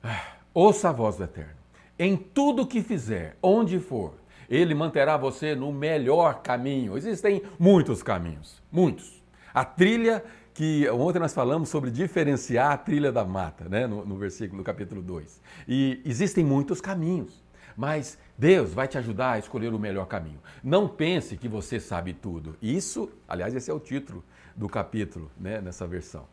[0.03, 1.60] Ah, ouça a voz do Eterno.
[2.03, 4.15] Em tudo que fizer, onde for,
[4.49, 6.97] ele manterá você no melhor caminho.
[6.97, 9.21] Existem muitos caminhos, muitos.
[9.53, 13.85] A trilha que ontem nós falamos sobre diferenciar a trilha da mata, né?
[13.85, 15.39] no, no versículo, no capítulo 2.
[15.67, 17.39] E existem muitos caminhos.
[17.77, 20.39] Mas Deus vai te ajudar a escolher o melhor caminho.
[20.63, 22.57] Não pense que você sabe tudo.
[22.59, 24.23] Isso, aliás, esse é o título
[24.55, 26.25] do capítulo, né, nessa versão.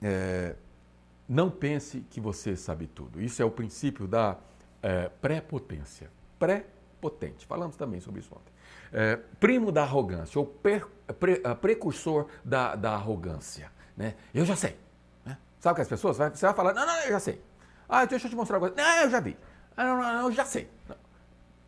[0.00, 0.54] É,
[1.28, 3.20] não pense que você sabe tudo.
[3.20, 4.38] Isso é o princípio da
[4.82, 6.10] é, pré-potência.
[6.38, 7.44] Pré-potente.
[7.44, 8.52] Falamos também sobre isso ontem.
[8.90, 10.86] É, primo da arrogância, ou per,
[11.18, 13.70] pre, precursor da, da arrogância.
[13.94, 14.14] Né?
[14.32, 14.78] Eu já sei.
[15.26, 15.36] Né?
[15.60, 16.16] Sabe que as pessoas?
[16.16, 17.42] Você vai falar, não, não, eu já sei.
[17.86, 18.74] Ah, deixa eu te mostrar uma coisa.
[18.74, 19.36] Não, eu já vi.
[19.76, 20.70] Ah, não, não, eu já sei.
[20.88, 20.96] Não.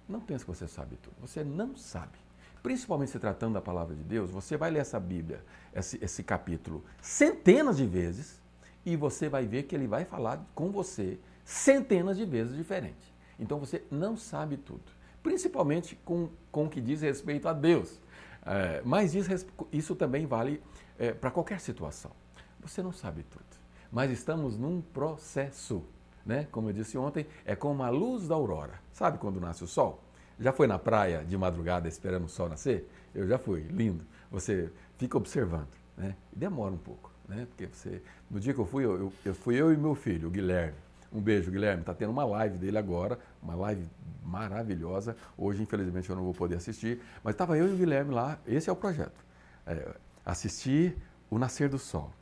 [0.08, 1.14] não pense que você sabe tudo.
[1.20, 2.18] Você não sabe.
[2.62, 5.42] Principalmente se tratando da palavra de Deus, você vai ler essa Bíblia,
[5.74, 8.39] esse, esse capítulo, centenas de vezes
[8.85, 13.14] e você vai ver que ele vai falar com você centenas de vezes diferente.
[13.39, 14.85] Então você não sabe tudo.
[15.22, 18.01] Principalmente com, com o que diz respeito a Deus.
[18.45, 19.31] É, mas isso,
[19.72, 20.62] isso também vale
[20.99, 22.12] é, para qualquer situação.
[22.61, 23.45] Você não sabe tudo.
[23.93, 25.85] Mas estamos num processo
[26.24, 26.47] né?
[26.51, 28.74] Como eu disse ontem, é como a luz da aurora.
[28.93, 30.03] Sabe quando nasce o sol?
[30.39, 32.89] Já foi na praia de madrugada esperando o sol nascer?
[33.14, 34.05] Eu já fui, lindo.
[34.31, 36.16] Você fica observando, né?
[36.33, 37.47] Demora um pouco, né?
[37.47, 40.31] Porque você, no dia que eu fui, eu, eu fui eu e meu filho, o
[40.31, 40.76] Guilherme.
[41.12, 41.81] Um beijo, Guilherme.
[41.81, 43.89] Está tendo uma live dele agora, uma live
[44.24, 45.16] maravilhosa.
[45.39, 48.39] Hoje, infelizmente, eu não vou poder assistir, mas estava eu e o Guilherme lá.
[48.47, 49.24] Esse é o projeto.
[49.66, 50.97] É, assistir
[51.31, 52.12] o nascer do sol.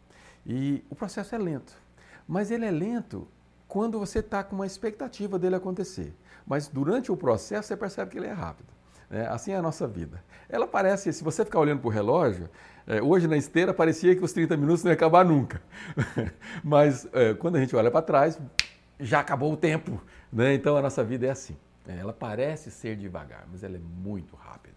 [0.47, 1.75] E o processo é lento,
[2.27, 3.27] mas ele é lento
[3.67, 6.15] quando você está com uma expectativa dele acontecer.
[6.47, 8.78] Mas durante o processo você percebe que ele é rápido.
[9.11, 10.23] É, assim é a nossa vida.
[10.49, 12.49] Ela parece, se você ficar olhando para o relógio,
[12.87, 15.63] é, hoje na esteira parecia que os 30 minutos não iam acabar nunca.
[16.63, 18.39] Mas é, quando a gente olha para trás,
[19.01, 20.03] já acabou o tempo.
[20.33, 20.55] Né?
[20.55, 21.57] Então a nossa vida é assim.
[21.87, 24.77] É, ela parece ser devagar, mas ela é muito rápida.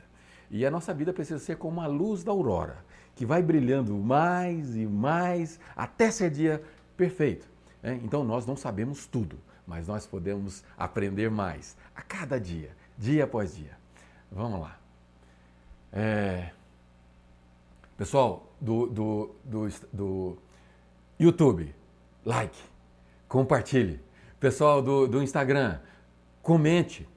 [0.50, 2.78] E a nossa vida precisa ser como a luz da aurora,
[3.16, 6.64] que vai brilhando mais e mais até ser dia
[6.96, 7.50] perfeito.
[7.84, 8.00] Né?
[8.04, 13.56] Então nós não sabemos tudo, mas nós podemos aprender mais a cada dia, dia após
[13.56, 13.81] dia.
[14.32, 14.80] Vamos lá.
[15.92, 16.52] É...
[17.98, 20.38] Pessoal do, do, do, do,
[21.20, 21.76] YouTube,
[22.26, 22.58] like,
[23.28, 24.00] compartilhe.
[24.40, 25.80] Pessoal do, do Instagram,
[26.42, 27.08] comente,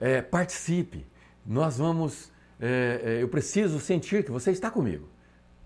[0.00, 1.06] é, participe.
[1.44, 2.32] Nós vamos.
[2.58, 5.08] É, é eu preciso sentir que você está comigo.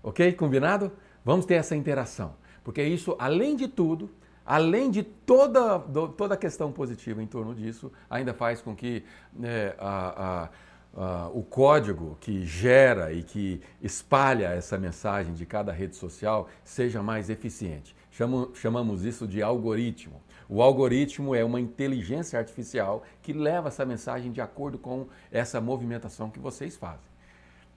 [0.03, 0.33] Ok?
[0.33, 0.91] Combinado?
[1.23, 2.35] Vamos ter essa interação.
[2.63, 4.09] Porque isso, além de tudo,
[4.45, 5.79] além de toda,
[6.17, 9.03] toda a questão positiva em torno disso, ainda faz com que
[9.41, 10.49] é, a, a
[10.97, 17.03] uh, o código que gera e que espalha essa mensagem de cada rede social seja
[17.03, 17.95] mais eficiente.
[18.11, 20.19] Chamo, chamamos isso de algoritmo.
[20.49, 26.31] O algoritmo é uma inteligência artificial que leva essa mensagem de acordo com essa movimentação
[26.31, 27.05] que vocês fazem.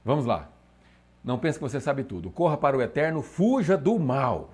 [0.05, 0.49] Vamos lá.
[1.23, 2.31] Não pense que você sabe tudo.
[2.31, 4.51] Corra para o eterno, fuja do mal.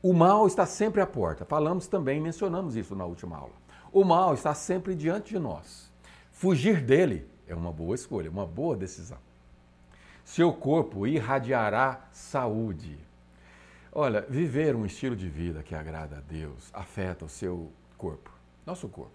[0.00, 1.44] O mal está sempre à porta.
[1.44, 3.54] Falamos também, mencionamos isso na última aula.
[3.90, 5.90] O mal está sempre diante de nós.
[6.30, 9.18] Fugir dele é uma boa escolha, uma boa decisão.
[10.24, 12.98] Seu corpo irradiará saúde.
[13.92, 18.30] Olha, viver um estilo de vida que agrada a Deus afeta o seu corpo,
[18.66, 19.12] nosso corpo.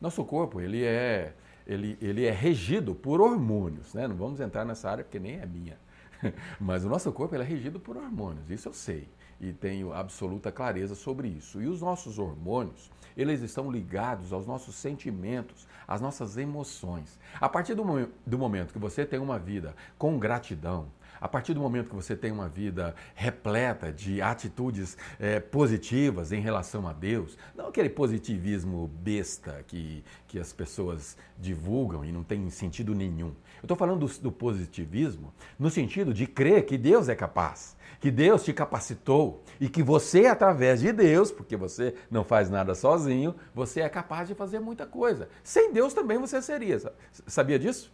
[0.00, 1.32] Nosso corpo, ele é,
[1.66, 4.06] ele, ele é regido por hormônios, né?
[4.06, 5.78] Não vamos entrar nessa área porque nem é minha.
[6.60, 9.08] Mas o nosso corpo ele é regido por hormônios, isso eu sei
[9.40, 11.60] e tenho absoluta clareza sobre isso.
[11.60, 17.18] E os nossos hormônios, eles estão ligados aos nossos sentimentos, às nossas emoções.
[17.40, 17.84] A partir do,
[18.26, 20.88] do momento que você tem uma vida com gratidão,
[21.20, 26.40] a partir do momento que você tem uma vida repleta de atitudes é, positivas em
[26.40, 32.48] relação a Deus, não aquele positivismo besta que, que as pessoas divulgam e não tem
[32.50, 33.32] sentido nenhum.
[33.66, 38.44] Estou falando do, do positivismo no sentido de crer que Deus é capaz que Deus
[38.44, 43.80] te capacitou e que você, através de Deus, porque você não faz nada sozinho, você
[43.80, 45.28] é capaz de fazer muita coisa.
[45.42, 46.78] Sem Deus também você seria.
[47.26, 47.92] Sabia disso?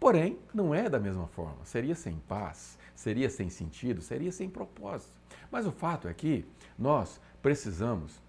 [0.00, 1.64] Porém, não é da mesma forma.
[1.64, 5.12] Seria sem paz, seria sem sentido, seria sem propósito.
[5.50, 6.44] Mas o fato é que
[6.78, 8.20] nós precisamos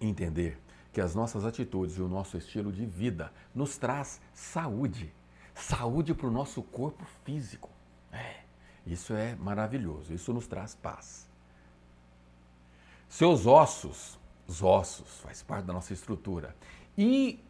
[0.00, 0.58] entender
[0.92, 5.12] que as nossas atitudes e o nosso estilo de vida nos traz saúde.
[5.60, 7.70] Saúde para o nosso corpo físico.
[8.12, 8.40] É.
[8.86, 11.28] Isso é maravilhoso, isso nos traz paz.
[13.08, 16.56] Seus ossos, os ossos, faz parte da nossa estrutura.
[16.96, 17.42] E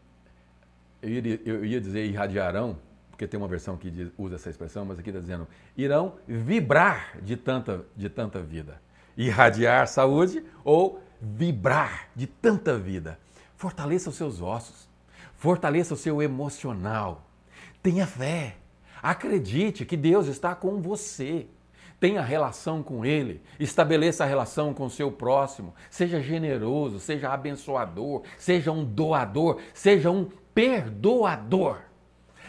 [1.02, 2.78] eu ia, dizer irradiarão,
[3.10, 5.46] porque tem uma versão que usa essa expressão, mas aqui está dizendo
[5.76, 8.80] irão vibrar de tanta, de tanta vida.
[9.16, 13.18] Irradiar saúde ou vibrar de tanta vida.
[13.56, 14.88] Fortaleça os seus ossos,
[15.36, 17.29] fortaleça o seu emocional.
[17.82, 18.56] Tenha fé.
[19.02, 21.46] Acredite que Deus está com você.
[21.98, 28.22] Tenha relação com Ele, estabeleça a relação com o seu próximo, seja generoso, seja abençoador,
[28.38, 31.76] seja um doador, seja um perdoador.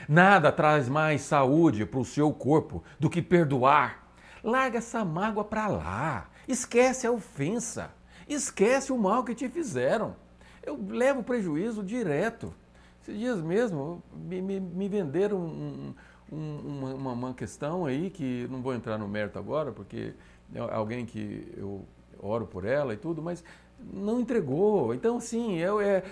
[0.08, 4.14] Nada traz mais saúde para o seu corpo do que perdoar.
[4.42, 7.92] Larga essa mágoa para lá, esquece a ofensa,
[8.30, 10.16] esquece o mal que te fizeram.
[10.64, 12.54] Eu levo prejuízo direto.
[13.02, 15.94] Esses dias mesmo me, me, me venderam um,
[16.32, 20.14] um, uma, uma, questão aí que não vou entrar no mérito agora, porque
[20.54, 21.84] é alguém que eu
[22.20, 23.44] oro por ela e tudo, mas
[23.92, 24.94] não entregou.
[24.94, 26.04] Então, assim, eu, é,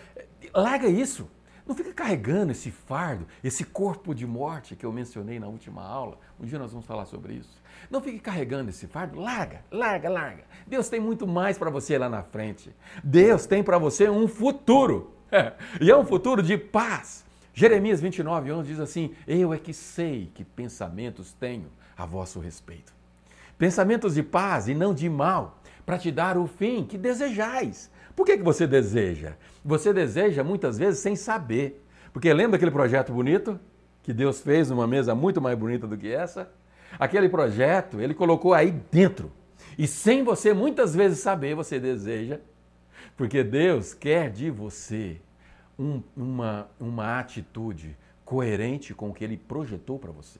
[0.53, 1.29] larga isso.
[1.69, 6.17] Não fica carregando esse fardo, esse corpo de morte que eu mencionei na última aula.
[6.39, 7.61] Um dia nós vamos falar sobre isso.
[7.91, 10.43] Não fique carregando esse fardo, larga, larga, larga.
[10.65, 12.75] Deus tem muito mais para você lá na frente.
[13.03, 15.18] Deus tem para você um futuro.
[15.81, 20.31] e é um futuro de paz, Jeremias 29, 11 diz assim: Eu é que sei
[20.33, 21.67] que pensamentos tenho
[21.97, 22.93] a vosso respeito.
[23.57, 27.91] Pensamentos de paz e não de mal, para te dar o fim que desejais.
[28.15, 29.33] Por que, que você deseja?
[29.63, 31.85] Você deseja muitas vezes sem saber.
[32.13, 33.59] Porque lembra aquele projeto bonito
[34.03, 36.49] que Deus fez numa mesa muito mais bonita do que essa?
[36.97, 39.31] Aquele projeto, ele colocou aí dentro.
[39.77, 42.39] E sem você muitas vezes saber, você deseja,
[43.19, 45.19] porque Deus quer de você
[45.77, 50.39] um, uma, uma atitude coerente com o que ele projetou para você.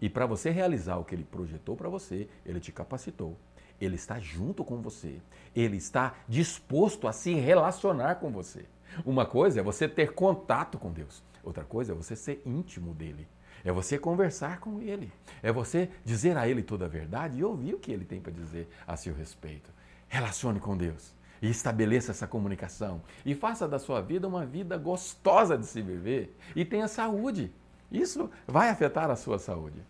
[0.00, 3.36] E para você realizar o que ele projetou para você, ele te capacitou.
[3.80, 5.20] Ele está junto com você.
[5.52, 8.66] Ele está disposto a se relacionar com você.
[9.04, 13.26] Uma coisa é você ter contato com Deus, outra coisa é você ser íntimo dele.
[13.64, 15.12] É você conversar com ele.
[15.42, 18.30] É você dizer a ele toda a verdade e ouvir o que ele tem para
[18.30, 19.72] dizer a seu respeito.
[20.06, 25.58] Relacione com Deus e estabeleça essa comunicação e faça da sua vida uma vida gostosa
[25.58, 27.52] de se viver e tenha saúde.
[27.90, 29.82] Isso vai afetar a sua saúde.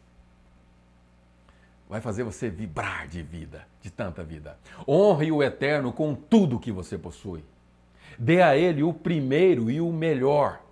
[1.88, 4.58] Vai fazer você vibrar de vida, de tanta vida.
[4.88, 7.44] Honre o eterno com tudo que você possui.
[8.18, 10.62] Dê a ele o primeiro e o melhor.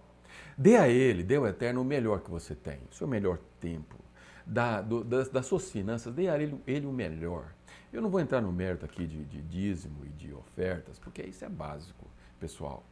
[0.57, 3.97] Dê a ele, dê ao eterno o melhor que você tem, o seu melhor tempo.
[4.47, 7.45] Da, do, das, das, suas finanças, dê a ele, ele, o melhor.
[7.93, 11.45] Eu não vou entrar no mérito aqui de, de dízimo e de ofertas, porque isso
[11.45, 12.07] é básico,
[12.39, 12.85] pessoal.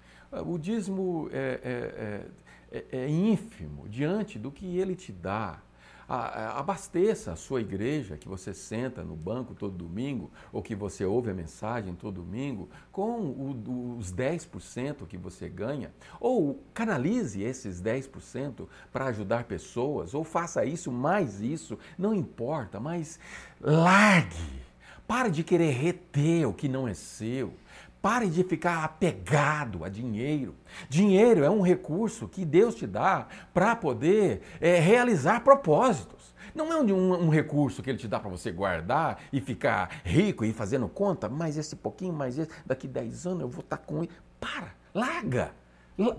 [0.46, 2.26] O dízimo é,
[2.72, 5.60] é, é, é ínfimo diante do que ele te dá
[6.08, 11.30] abasteça a sua igreja, que você senta no banco todo domingo, ou que você ouve
[11.30, 15.92] a mensagem todo domingo, com o, os 10% que você ganha.
[16.18, 23.20] Ou canalize esses 10% para ajudar pessoas, ou faça isso, mais isso, não importa, mas
[23.60, 24.67] largue.
[25.08, 27.54] Pare de querer reter o que não é seu.
[28.02, 30.54] Pare de ficar apegado a dinheiro.
[30.86, 36.34] Dinheiro é um recurso que Deus te dá para poder é, realizar propósitos.
[36.54, 40.44] Não é um, um, recurso que Ele te dá para você guardar e ficar rico
[40.44, 43.82] e fazendo conta, mais esse pouquinho, mais esse, daqui 10 anos eu vou estar tá
[43.82, 44.12] com ele.
[44.38, 45.52] Para, larga.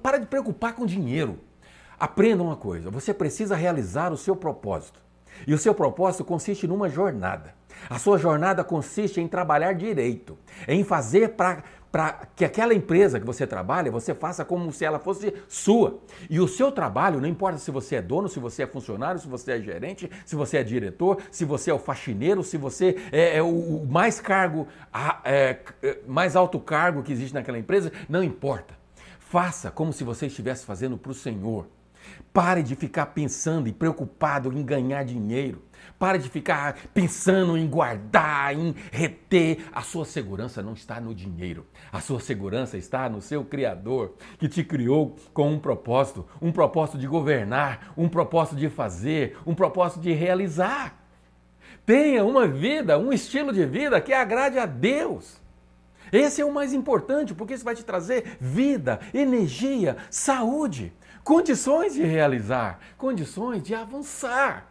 [0.01, 1.39] Para de preocupar com dinheiro.
[1.99, 4.99] Aprenda uma coisa: você precisa realizar o seu propósito.
[5.45, 7.58] E o seu propósito consiste numa jornada.
[7.89, 13.25] A sua jornada consiste em trabalhar direito, em fazer para para que aquela empresa que
[13.25, 15.99] você trabalha, você faça como se ela fosse sua.
[16.29, 19.27] E o seu trabalho, não importa se você é dono, se você é funcionário, se
[19.27, 23.37] você é gerente, se você é diretor, se você é o faxineiro, se você é,
[23.37, 24.67] é o mais cargo,
[25.23, 28.77] é, é, mais alto cargo que existe naquela empresa, não importa.
[29.19, 31.67] Faça como se você estivesse fazendo para o Senhor.
[32.31, 35.61] Pare de ficar pensando e preocupado em ganhar dinheiro.
[35.97, 39.65] Pare de ficar pensando em guardar, em reter.
[39.71, 41.65] A sua segurança não está no dinheiro.
[41.91, 46.97] A sua segurança está no seu Criador, que te criou com um propósito um propósito
[46.97, 50.95] de governar, um propósito de fazer, um propósito de realizar.
[51.85, 55.39] Tenha uma vida, um estilo de vida que agrade a Deus.
[56.11, 62.03] Esse é o mais importante, porque isso vai te trazer vida, energia, saúde, condições de
[62.03, 64.68] realizar, condições de avançar.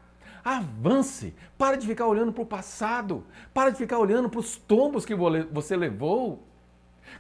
[0.49, 1.35] Avance.
[1.59, 3.25] Para de ficar olhando para o passado.
[3.53, 6.43] Para de ficar olhando para os tombos que você levou.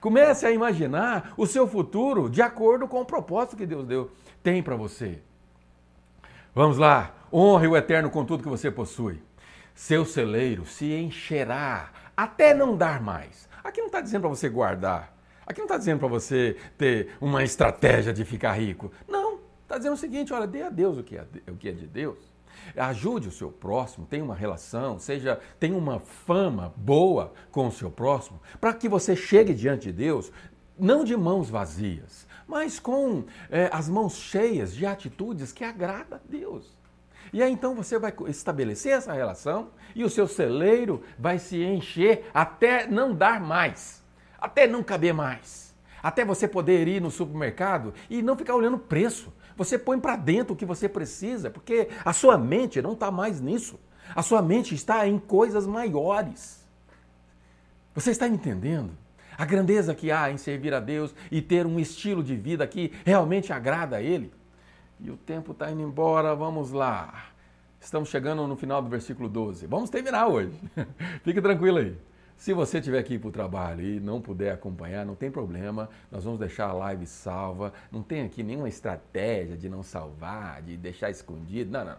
[0.00, 4.10] Comece a imaginar o seu futuro de acordo com o propósito que Deus deu,
[4.42, 5.20] tem para você.
[6.54, 7.14] Vamos lá.
[7.32, 9.22] Honre o eterno com tudo que você possui.
[9.74, 13.48] Seu celeiro se encherá até não dar mais.
[13.62, 15.14] Aqui não está dizendo para você guardar.
[15.46, 18.90] Aqui não está dizendo para você ter uma estratégia de ficar rico.
[19.06, 19.40] Não.
[19.62, 21.86] Está dizendo o seguinte: olha, dê a Deus o que é, o que é de
[21.86, 22.37] Deus
[22.76, 27.90] Ajude o seu próximo, tenha uma relação, seja, tenha uma fama boa com o seu
[27.90, 30.32] próximo, para que você chegue diante de Deus
[30.78, 36.20] não de mãos vazias, mas com é, as mãos cheias de atitudes que agradam a
[36.28, 36.78] Deus.
[37.32, 42.30] E aí então você vai estabelecer essa relação e o seu celeiro vai se encher
[42.32, 44.02] até não dar mais,
[44.40, 49.32] até não caber mais, até você poder ir no supermercado e não ficar olhando preço.
[49.58, 53.40] Você põe para dentro o que você precisa, porque a sua mente não está mais
[53.40, 53.78] nisso.
[54.14, 56.64] A sua mente está em coisas maiores.
[57.92, 58.92] Você está entendendo?
[59.36, 62.92] A grandeza que há em servir a Deus e ter um estilo de vida que
[63.04, 64.32] realmente agrada a Ele.
[65.00, 67.26] E o tempo está indo embora, vamos lá.
[67.80, 69.66] Estamos chegando no final do versículo 12.
[69.66, 70.52] Vamos terminar hoje.
[71.24, 71.96] Fique tranquilo aí.
[72.38, 76.22] Se você tiver aqui para o trabalho e não puder acompanhar, não tem problema, nós
[76.22, 77.72] vamos deixar a live salva.
[77.90, 81.72] Não tem aqui nenhuma estratégia de não salvar, de deixar escondido.
[81.72, 81.96] Não, não.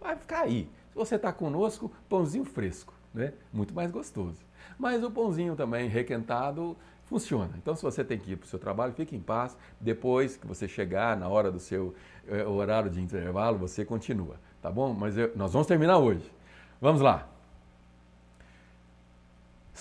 [0.00, 0.66] Vai ficar aí.
[0.88, 3.34] Se você está conosco, pãozinho fresco, né?
[3.52, 4.38] Muito mais gostoso.
[4.78, 6.74] Mas o pãozinho também requentado
[7.04, 7.50] funciona.
[7.58, 9.58] Então, se você tem que ir para o seu trabalho, fique em paz.
[9.78, 11.94] Depois que você chegar na hora do seu
[12.26, 14.94] eh, horário de intervalo, você continua, tá bom?
[14.94, 16.32] Mas eu, nós vamos terminar hoje.
[16.80, 17.28] Vamos lá.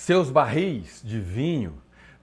[0.01, 1.75] Seus barris de vinho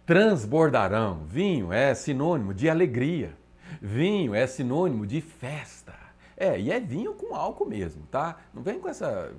[0.05, 1.23] transbordarão.
[1.29, 3.37] Vinho é sinônimo de alegria.
[3.81, 5.95] Vinho é sinônimo de festa.
[6.37, 8.39] É, e é vinho com álcool mesmo, tá?
[8.53, 9.33] Não vem com essa.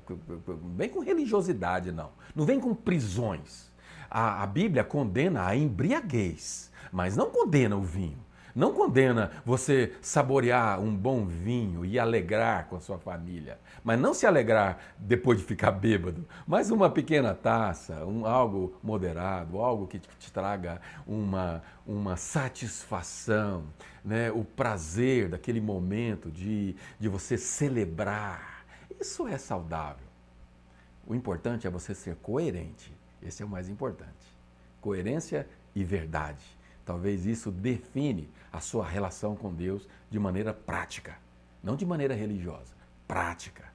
[0.47, 2.11] Não vem com religiosidade, não.
[2.33, 3.73] Não vem com prisões.
[4.09, 8.23] A, a Bíblia condena a embriaguez, mas não condena o vinho.
[8.55, 14.13] Não condena você saborear um bom vinho e alegrar com a sua família, mas não
[14.13, 19.99] se alegrar depois de ficar bêbado, mas uma pequena taça, um, algo moderado, algo que
[19.99, 23.65] te, traga uma, uma satisfação,
[24.03, 24.31] né?
[24.31, 28.65] o prazer daquele momento de, de você celebrar.
[28.99, 30.07] Isso é saudável.
[31.05, 32.93] O importante é você ser coerente.
[33.21, 34.09] Esse é o mais importante.
[34.81, 36.58] Coerência e verdade.
[36.89, 41.15] Talvez isso define a sua relação com Deus de maneira prática,
[41.63, 42.73] não de maneira religiosa,
[43.07, 43.71] prática.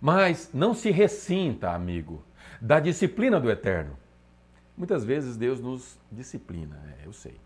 [0.00, 2.24] Mas não se ressinta, amigo,
[2.60, 3.96] da disciplina do eterno.
[4.76, 7.38] Muitas vezes Deus nos disciplina, é, eu sei.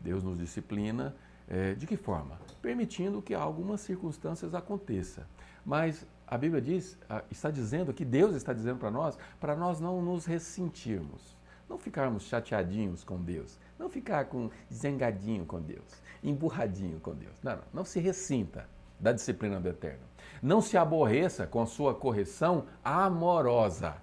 [0.00, 1.14] Deus nos disciplina
[1.46, 2.40] é, de que forma?
[2.62, 5.24] Permitindo que algumas circunstâncias aconteçam.
[5.66, 6.98] Mas a Bíblia diz,
[7.30, 11.41] está dizendo que Deus está dizendo para nós, para nós não nos ressentirmos.
[11.72, 13.58] Não ficarmos chateadinhos com Deus.
[13.78, 17.32] Não ficar com zengadinho com Deus, emburradinho com Deus.
[17.42, 18.68] Não, não, não se ressinta
[19.00, 20.04] da disciplina do Eterno.
[20.42, 23.96] Não se aborreça com a sua correção amorosa.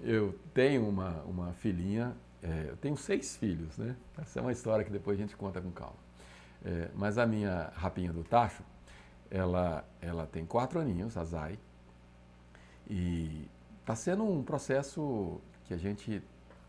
[0.00, 3.94] Eu tenho uma, uma filhinha, é, eu tenho seis filhos, né?
[4.16, 5.98] Essa é uma história que depois a gente conta com calma.
[6.64, 8.62] É, mas a minha rapinha do tacho,
[9.30, 11.58] ela, ela tem quatro aninhos, a Zai,
[12.88, 13.46] e
[13.82, 16.22] está sendo um processo que a gente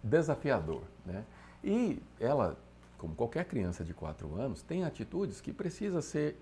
[0.08, 0.82] desafiador.
[1.05, 1.24] Né?
[1.64, 2.58] E ela,
[2.97, 6.39] como qualquer criança de 4 anos, tem atitudes que precisa ser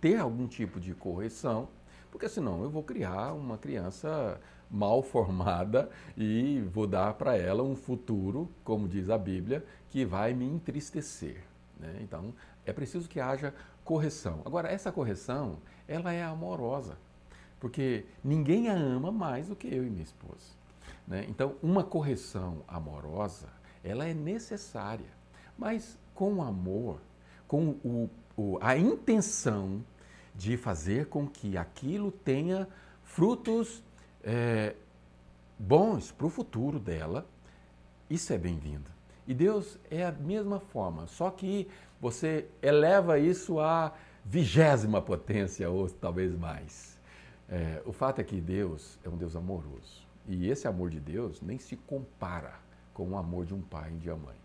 [0.00, 1.68] ter algum tipo de correção,
[2.10, 4.40] porque senão eu vou criar uma criança
[4.70, 10.32] mal formada e vou dar para ela um futuro, como diz a Bíblia, que vai
[10.32, 11.44] me entristecer.
[11.78, 11.98] Né?
[12.00, 12.32] Então,
[12.64, 13.54] é preciso que haja
[13.84, 14.40] correção.
[14.44, 16.96] Agora, essa correção, ela é amorosa,
[17.60, 20.61] porque ninguém a ama mais do que eu e minha esposa.
[21.12, 21.26] Né?
[21.28, 23.48] Então, uma correção amorosa,
[23.84, 25.10] ela é necessária,
[25.58, 27.02] mas com amor,
[27.46, 29.84] com o, o, a intenção
[30.34, 32.66] de fazer com que aquilo tenha
[33.02, 33.82] frutos
[34.24, 34.74] é,
[35.58, 37.26] bons para o futuro dela,
[38.08, 38.90] isso é bem-vindo.
[39.28, 41.68] E Deus é a mesma forma, só que
[42.00, 43.92] você eleva isso à
[44.24, 46.98] vigésima potência, ou talvez mais.
[47.50, 50.01] É, o fato é que Deus é um Deus amoroso.
[50.26, 52.54] E esse amor de Deus nem se compara
[52.94, 54.36] com o amor de um pai e de uma mãe.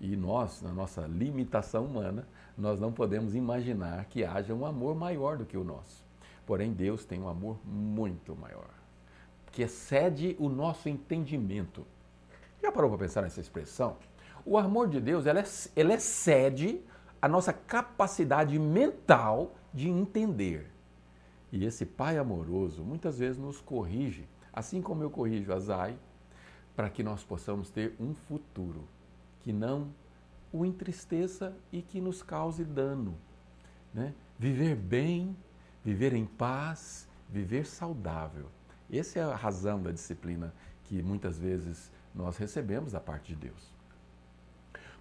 [0.00, 2.26] E nós, na nossa limitação humana,
[2.56, 6.06] nós não podemos imaginar que haja um amor maior do que o nosso.
[6.46, 8.70] Porém, Deus tem um amor muito maior,
[9.50, 11.84] que excede o nosso entendimento.
[12.62, 13.96] Já parou para pensar nessa expressão?
[14.46, 15.42] O amor de Deus, ela,
[15.76, 16.80] ela excede
[17.20, 20.70] a nossa capacidade mental de entender.
[21.52, 24.26] E esse Pai amoroso muitas vezes nos corrige
[24.58, 25.96] assim como eu corrijo a Zai,
[26.74, 28.88] para que nós possamos ter um futuro
[29.40, 29.88] que não
[30.52, 33.16] o entristeça e que nos cause dano.
[33.94, 34.12] Né?
[34.36, 35.36] Viver bem,
[35.84, 38.46] viver em paz, viver saudável.
[38.92, 40.52] Essa é a razão da disciplina
[40.84, 43.72] que muitas vezes nós recebemos da parte de Deus.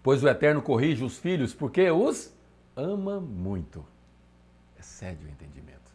[0.03, 2.31] Pois o Eterno corrige os filhos porque os
[2.75, 3.83] ama muito.
[4.77, 5.86] Excede o entendimento.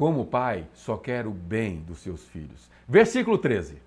[0.00, 2.70] Como pai, só quer o bem dos seus filhos.
[2.88, 3.82] Versículo 13.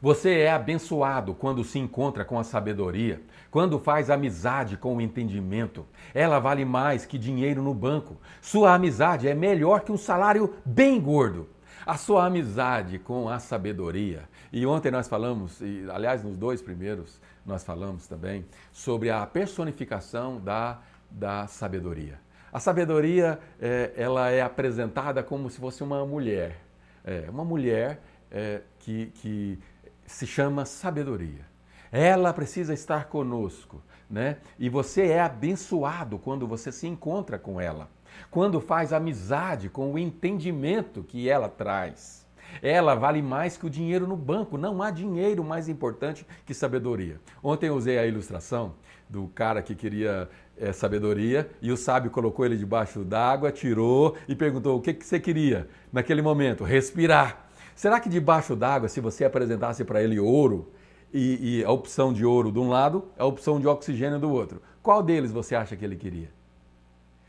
[0.00, 5.84] Você é abençoado quando se encontra com a sabedoria, quando faz amizade com o entendimento.
[6.14, 8.16] Ela vale mais que dinheiro no banco.
[8.40, 11.48] Sua amizade é melhor que um salário bem gordo.
[11.84, 14.28] A sua amizade com a sabedoria.
[14.52, 20.38] E ontem nós falamos, e aliás, nos dois primeiros, nós falamos também sobre a personificação
[20.38, 20.78] da,
[21.10, 22.20] da sabedoria.
[22.52, 26.58] A sabedoria, é, ela é apresentada como se fosse uma mulher.
[27.02, 29.58] É, uma mulher é, que, que
[30.04, 31.46] se chama sabedoria.
[31.90, 34.36] Ela precisa estar conosco, né?
[34.58, 37.88] E você é abençoado quando você se encontra com ela.
[38.30, 42.26] Quando faz amizade com o entendimento que ela traz.
[42.60, 44.58] Ela vale mais que o dinheiro no banco.
[44.58, 47.18] Não há dinheiro mais importante que sabedoria.
[47.42, 48.74] Ontem eu usei a ilustração
[49.12, 54.34] do cara que queria é, sabedoria e o sábio colocou ele debaixo d'água, tirou e
[54.34, 56.64] perguntou: o que, que você queria naquele momento?
[56.64, 57.46] Respirar.
[57.76, 60.72] Será que debaixo d'água, se você apresentasse para ele ouro
[61.12, 64.62] e, e a opção de ouro de um lado, a opção de oxigênio do outro,
[64.82, 66.30] qual deles você acha que ele queria?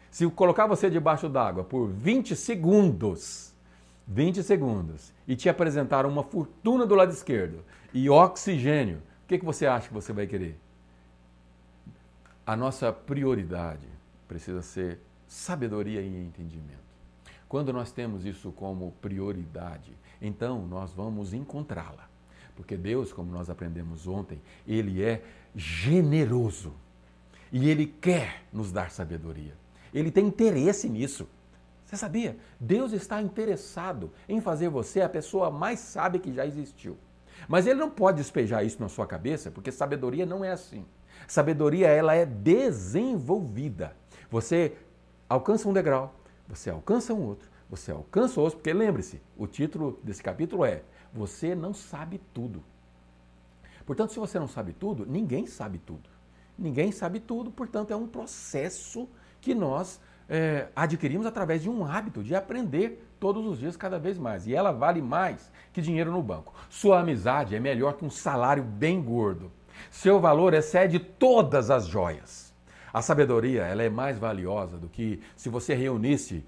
[0.09, 3.53] Se colocar você debaixo d'água por 20 segundos,
[4.07, 7.59] 20 segundos, e te apresentar uma fortuna do lado esquerdo
[7.93, 10.57] e oxigênio, o que, que você acha que você vai querer?
[12.45, 13.87] A nossa prioridade
[14.27, 16.83] precisa ser sabedoria e entendimento.
[17.47, 19.91] Quando nós temos isso como prioridade,
[20.21, 22.09] então nós vamos encontrá-la.
[22.55, 25.23] Porque Deus, como nós aprendemos ontem, Ele é
[25.55, 26.73] generoso.
[27.51, 29.53] E Ele quer nos dar sabedoria.
[29.93, 31.27] Ele tem interesse nisso.
[31.85, 32.35] Você sabia?
[32.59, 36.97] Deus está interessado em fazer você a pessoa mais sábia que já existiu.
[37.47, 40.85] Mas ele não pode despejar isso na sua cabeça, porque sabedoria não é assim.
[41.27, 43.95] Sabedoria ela é desenvolvida.
[44.29, 44.75] Você
[45.29, 46.15] alcança um degrau,
[46.47, 51.55] você alcança um outro, você alcança outro, porque lembre-se, o título desse capítulo é Você
[51.55, 52.63] não sabe tudo.
[53.85, 56.09] Portanto, se você não sabe tudo, ninguém sabe tudo.
[56.57, 59.09] Ninguém sabe tudo, portanto, é um processo
[59.41, 59.99] que nós
[60.29, 64.47] é, adquirimos através de um hábito de aprender todos os dias, cada vez mais.
[64.47, 66.53] E ela vale mais que dinheiro no banco.
[66.69, 69.51] Sua amizade é melhor que um salário bem gordo.
[69.91, 72.53] Seu valor excede todas as joias.
[72.93, 76.45] A sabedoria ela é mais valiosa do que se você reunisse,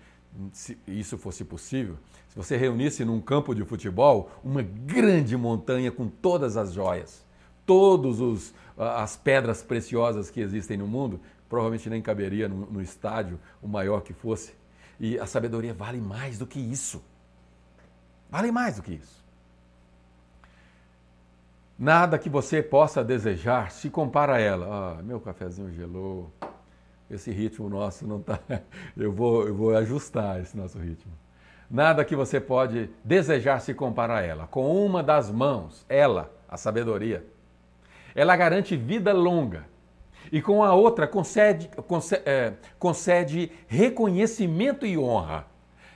[0.51, 1.97] se isso fosse possível,
[2.29, 7.25] se você reunisse num campo de futebol uma grande montanha com todas as joias,
[7.65, 11.19] todas as pedras preciosas que existem no mundo,
[11.49, 14.53] provavelmente nem caberia no, no estádio, o maior que fosse.
[14.99, 17.01] E a sabedoria vale mais do que isso.
[18.29, 19.24] Vale mais do que isso.
[21.77, 24.67] Nada que você possa desejar se compara a ela.
[24.99, 26.31] Ah, meu cafezinho gelou.
[27.09, 28.39] Esse ritmo nosso não está.
[28.95, 31.11] Eu vou, eu vou ajustar esse nosso ritmo.
[31.69, 34.47] Nada que você pode desejar se compara a ela.
[34.47, 37.25] Com uma das mãos, ela, a sabedoria,
[38.15, 39.65] ela garante vida longa
[40.31, 45.45] e com a outra concede, concede, é, concede reconhecimento e honra.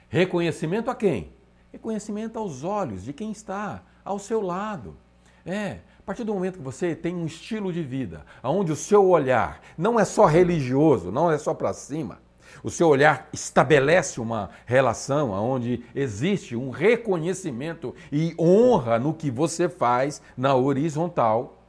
[0.10, 1.32] Reconhecimento a quem?
[1.72, 4.98] Reconhecimento aos olhos de quem está ao seu lado.
[5.46, 9.08] É, a partir do momento que você tem um estilo de vida, onde o seu
[9.08, 12.20] olhar não é só religioso, não é só para cima,
[12.64, 19.70] o seu olhar estabelece uma relação onde existe um reconhecimento e honra no que você
[19.70, 21.64] faz na horizontal,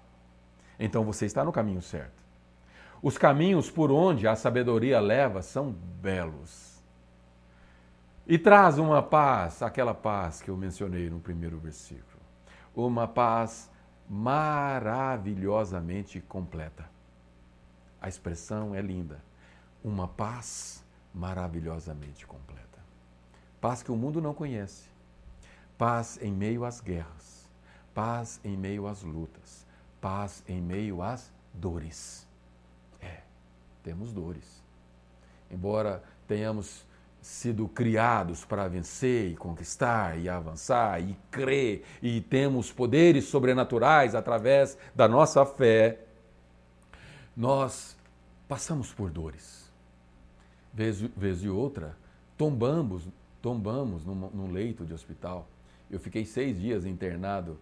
[0.78, 2.20] então você está no caminho certo.
[3.02, 6.82] Os caminhos por onde a sabedoria leva são belos.
[8.26, 12.09] E traz uma paz, aquela paz que eu mencionei no primeiro versículo.
[12.74, 13.70] Uma paz
[14.08, 16.88] maravilhosamente completa.
[18.00, 19.22] A expressão é linda.
[19.84, 20.82] Uma paz
[21.14, 22.78] maravilhosamente completa.
[23.60, 24.88] Paz que o mundo não conhece.
[25.76, 27.50] Paz em meio às guerras.
[27.94, 29.66] Paz em meio às lutas.
[30.00, 32.30] Paz em meio às dores
[33.82, 34.62] temos dores.
[35.50, 36.86] Embora tenhamos
[37.20, 44.78] sido criados para vencer e conquistar e avançar e crer e temos poderes sobrenaturais através
[44.94, 45.98] da nossa fé,
[47.36, 47.96] nós
[48.48, 49.70] passamos por dores.
[50.72, 51.96] Vez, vez outra,
[52.36, 53.08] tombamos,
[53.42, 55.48] tombamos num, num leito de hospital.
[55.90, 57.58] Eu fiquei seis dias internado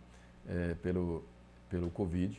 [0.47, 1.25] é, pelo,
[1.69, 2.39] pelo Covid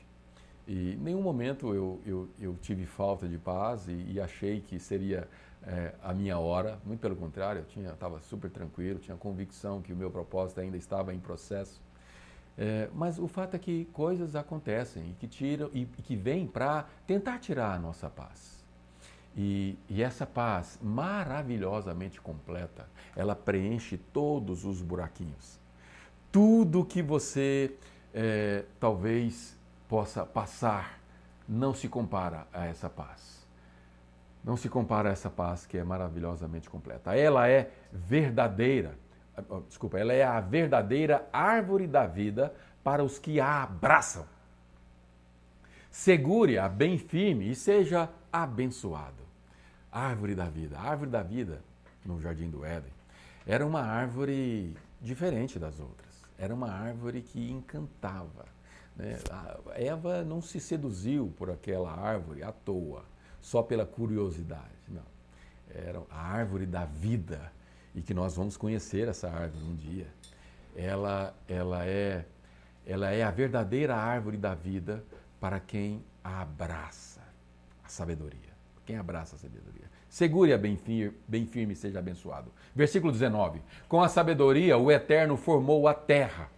[0.68, 4.80] e em nenhum momento eu, eu, eu tive falta de paz e, e achei que
[4.80, 5.28] seria
[5.64, 6.80] é, a minha hora.
[6.86, 11.14] Muito pelo contrário, eu estava super tranquilo, tinha convicção que o meu propósito ainda estava
[11.14, 11.82] em processo.
[12.58, 16.46] É, mas o fato é que coisas acontecem e que tiram e, e que vêm
[16.46, 18.60] para tentar tirar a nossa paz.
[19.38, 25.58] E, e, essa paz maravilhosamente completa, ela preenche todos os buraquinhos.
[26.32, 27.74] Tudo que você
[28.14, 29.56] é, talvez
[29.88, 31.00] possa passar
[31.48, 33.39] não se compara a essa paz.
[34.44, 37.16] Não se compara a essa paz que é maravilhosamente completa.
[37.16, 38.98] Ela é verdadeira,
[39.68, 44.26] desculpa, ela é a verdadeira árvore da vida para os que a abraçam.
[45.92, 49.24] Segure-a bem firme e seja abençoado.
[49.92, 50.78] Árvore da vida.
[50.78, 51.62] A árvore da vida
[52.06, 52.94] no Jardim do Éden
[53.46, 56.10] era uma árvore diferente das outras.
[56.38, 58.46] Era uma árvore que encantava
[59.00, 59.18] né?
[59.76, 63.06] Eva não se seduziu por aquela árvore à toa,
[63.42, 64.64] só pela curiosidade.
[64.88, 65.02] Não.
[65.74, 67.52] Era a árvore da vida
[67.96, 70.08] e que nós vamos conhecer essa árvore um dia.
[70.76, 72.26] Ela, ela, é,
[72.86, 75.04] ela é a verdadeira árvore da vida
[75.40, 77.22] para quem a abraça
[77.84, 78.50] a sabedoria.
[78.86, 79.90] Quem abraça a sabedoria.
[80.10, 82.52] Segure-a bem firme, bem firme e seja abençoado.
[82.76, 83.62] Versículo 19.
[83.88, 86.50] Com a sabedoria, o Eterno formou a terra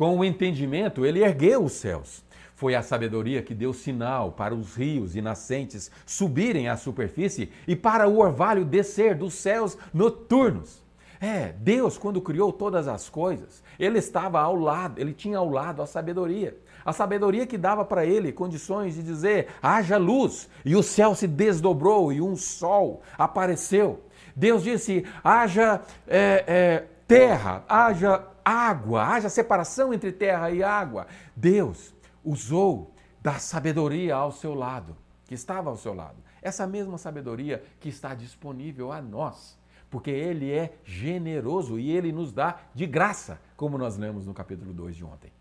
[0.00, 2.24] com o entendimento, ele ergueu os céus.
[2.60, 7.74] Foi a sabedoria que deu sinal para os rios e nascentes subirem à superfície e
[7.74, 10.84] para o orvalho descer dos céus noturnos.
[11.18, 15.80] É, Deus, quando criou todas as coisas, ele estava ao lado, ele tinha ao lado
[15.80, 16.54] a sabedoria.
[16.84, 21.26] A sabedoria que dava para ele condições de dizer: haja luz, e o céu se
[21.26, 24.02] desdobrou e um sol apareceu.
[24.36, 31.06] Deus disse: haja é, é, terra, haja água, haja separação entre terra e água.
[31.34, 34.96] Deus usou da sabedoria ao seu lado,
[35.26, 36.16] que estava ao seu lado.
[36.42, 39.58] Essa mesma sabedoria que está disponível a nós,
[39.90, 44.72] porque Ele é generoso e Ele nos dá de graça, como nós lemos no capítulo
[44.72, 45.32] 2 de ontem.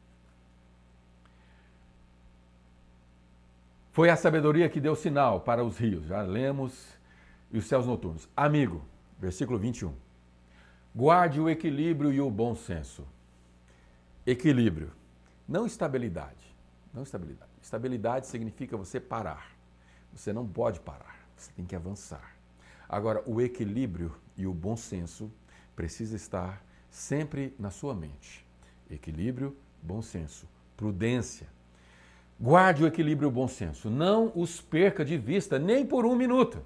[3.91, 6.99] Foi a sabedoria que deu sinal para os rios, já lemos,
[7.51, 8.29] e os céus noturnos.
[8.35, 8.83] Amigo,
[9.19, 9.93] versículo 21.
[10.95, 13.07] Guarde o equilíbrio e o bom senso.
[14.25, 14.91] Equilíbrio,
[15.47, 16.48] não estabilidade.
[16.93, 17.51] Não estabilidade.
[17.61, 19.51] Estabilidade significa você parar.
[20.13, 22.35] Você não pode parar, você tem que avançar.
[22.87, 25.31] Agora, o equilíbrio e o bom senso
[25.75, 28.45] precisa estar sempre na sua mente.
[28.89, 31.47] Equilíbrio, bom senso, prudência.
[32.39, 33.89] Guarde o equilíbrio e o bom senso.
[33.89, 36.65] Não os perca de vista nem por um minuto.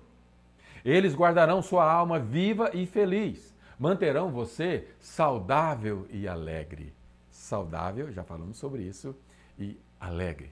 [0.85, 3.53] Eles guardarão sua alma viva e feliz.
[3.77, 6.93] Manterão você saudável e alegre.
[7.29, 9.15] Saudável, já falamos sobre isso,
[9.57, 10.51] e alegre.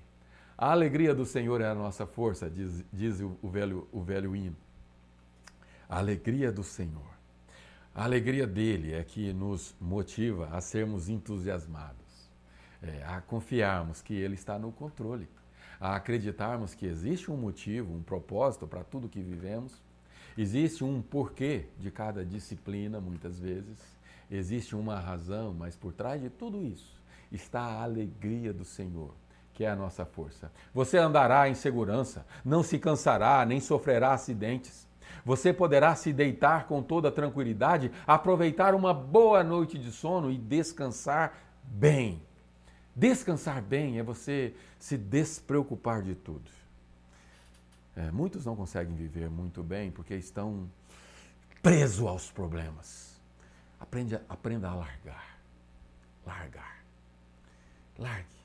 [0.58, 4.56] A alegria do Senhor é a nossa força, diz, diz o, velho, o velho hino.
[5.90, 7.12] A alegria do Senhor.
[7.94, 12.30] A alegria dele é que nos motiva a sermos entusiasmados,
[12.82, 15.28] é, a confiarmos que ele está no controle,
[15.80, 19.82] a acreditarmos que existe um motivo, um propósito para tudo que vivemos,
[20.38, 23.78] existe um porquê de cada disciplina, muitas vezes,
[24.30, 29.14] existe uma razão, mas por trás de tudo isso está a alegria do Senhor
[29.62, 30.52] que é a nossa força.
[30.74, 34.88] Você andará em segurança, não se cansará, nem sofrerá acidentes.
[35.24, 41.38] Você poderá se deitar com toda tranquilidade, aproveitar uma boa noite de sono e descansar
[41.64, 42.24] bem.
[42.96, 46.50] Descansar bem é você se despreocupar de tudo.
[47.96, 50.68] É, muitos não conseguem viver muito bem porque estão
[51.62, 53.16] presos aos problemas.
[53.80, 55.38] Aprenda, aprenda a largar.
[56.26, 56.84] Largar.
[58.00, 58.41] Largue.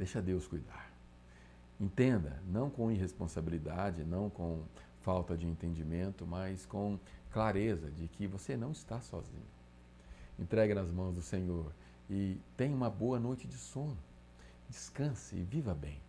[0.00, 0.90] Deixa Deus cuidar.
[1.78, 4.62] Entenda, não com irresponsabilidade, não com
[5.02, 6.98] falta de entendimento, mas com
[7.30, 9.44] clareza de que você não está sozinho.
[10.38, 11.70] Entregue nas mãos do Senhor
[12.08, 13.98] e tenha uma boa noite de sono.
[14.70, 16.00] Descanse e viva bem.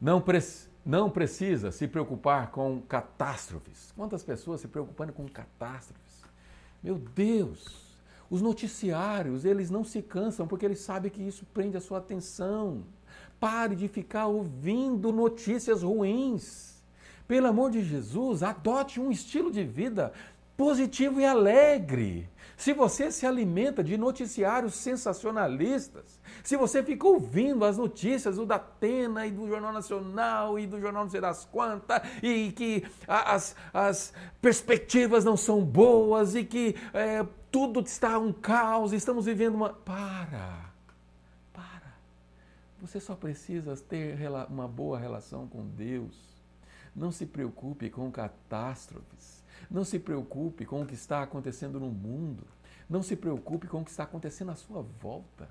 [0.00, 0.40] Não, pre
[0.84, 3.92] não precisa se preocupar com catástrofes.
[3.94, 6.24] Quantas pessoas se preocupando com catástrofes?
[6.82, 7.87] Meu Deus!
[8.30, 12.84] Os noticiários, eles não se cansam porque eles sabem que isso prende a sua atenção.
[13.40, 16.82] Pare de ficar ouvindo notícias ruins.
[17.26, 20.12] Pelo amor de Jesus, adote um estilo de vida
[20.56, 22.28] positivo e alegre.
[22.58, 29.24] Se você se alimenta de noticiários sensacionalistas, se você fica ouvindo as notícias do Datena
[29.24, 34.12] e do Jornal Nacional e do Jornal não sei das quantas, e que as, as
[34.42, 39.70] perspectivas não são boas e que é, tudo está um caos, estamos vivendo uma.
[39.70, 40.72] Para!
[41.52, 41.94] Para!
[42.80, 44.18] Você só precisa ter
[44.50, 46.18] uma boa relação com Deus.
[46.94, 49.37] Não se preocupe com catástrofes.
[49.70, 52.44] Não se preocupe com o que está acontecendo no mundo.
[52.88, 55.48] Não se preocupe com o que está acontecendo à sua volta.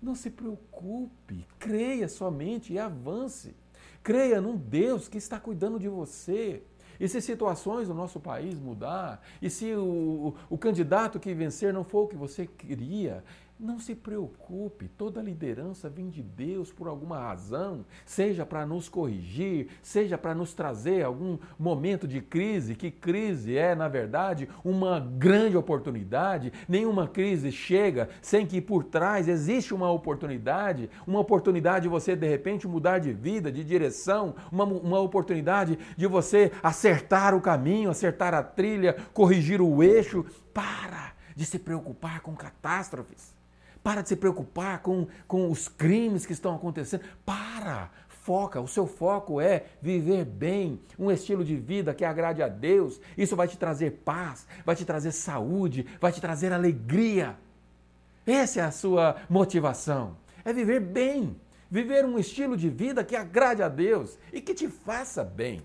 [0.00, 1.46] Não se preocupe.
[1.58, 3.54] Creia somente e avance.
[4.02, 6.62] Creia num Deus que está cuidando de você.
[7.00, 11.84] E se situações no nosso país mudar, e se o, o candidato que vencer não
[11.84, 13.22] for o que você queria,
[13.58, 19.68] não se preocupe, toda liderança vem de Deus por alguma razão, seja para nos corrigir,
[19.82, 25.56] seja para nos trazer algum momento de crise, que crise é, na verdade, uma grande
[25.56, 26.52] oportunidade.
[26.68, 32.28] Nenhuma crise chega sem que por trás existe uma oportunidade, uma oportunidade de você de
[32.28, 38.34] repente mudar de vida, de direção, uma, uma oportunidade de você acertar o caminho, acertar
[38.34, 40.24] a trilha, corrigir o eixo.
[40.54, 43.37] Para de se preocupar com catástrofes.
[43.88, 47.04] Para de se preocupar com, com os crimes que estão acontecendo.
[47.24, 47.90] Para!
[48.06, 53.00] Foca, o seu foco é viver bem, um estilo de vida que agrade a Deus.
[53.16, 57.38] Isso vai te trazer paz, vai te trazer saúde, vai te trazer alegria.
[58.26, 60.18] Essa é a sua motivação.
[60.44, 61.34] É viver bem,
[61.70, 65.62] viver um estilo de vida que agrade a Deus e que te faça bem.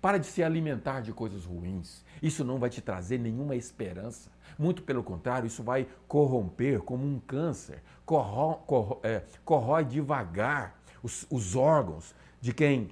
[0.00, 2.02] Para de se alimentar de coisas ruins.
[2.22, 4.30] Isso não vai te trazer nenhuma esperança.
[4.58, 11.26] Muito pelo contrário, isso vai corromper como um câncer, corro, corro, é, corrói devagar os,
[11.30, 12.90] os órgãos de quem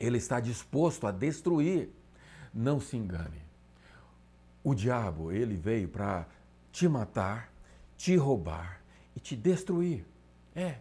[0.00, 1.90] ele está disposto a destruir.
[2.52, 3.42] Não se engane.
[4.64, 6.26] O diabo, ele veio para
[6.72, 7.52] te matar,
[7.96, 8.80] te roubar
[9.14, 10.04] e te destruir.
[10.54, 10.78] É.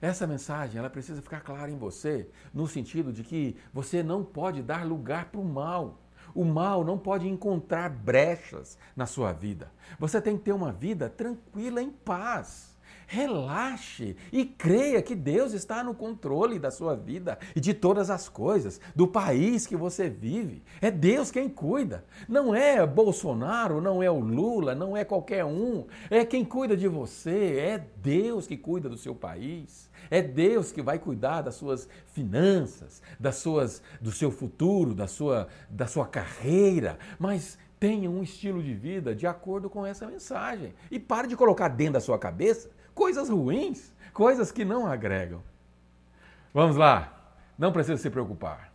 [0.00, 4.62] Essa mensagem, ela precisa ficar clara em você, no sentido de que você não pode
[4.62, 5.98] dar lugar para o mal.
[6.34, 9.70] O mal não pode encontrar brechas na sua vida.
[9.98, 12.76] Você tem que ter uma vida tranquila, em paz.
[13.10, 18.28] Relaxe e creia que Deus está no controle da sua vida e de todas as
[18.28, 20.62] coisas, do país que você vive.
[20.78, 22.04] É Deus quem cuida.
[22.28, 25.86] Não é Bolsonaro, não é o Lula, não é qualquer um.
[26.10, 27.56] É quem cuida de você.
[27.58, 29.88] É Deus que cuida do seu país.
[30.10, 35.48] É Deus que vai cuidar das suas finanças, das suas, do seu futuro, da sua,
[35.70, 36.98] da sua carreira.
[37.18, 40.74] Mas tenha um estilo de vida de acordo com essa mensagem.
[40.90, 45.40] E pare de colocar dentro da sua cabeça coisas ruins, coisas que não agregam.
[46.52, 48.72] Vamos lá, não precisa se preocupar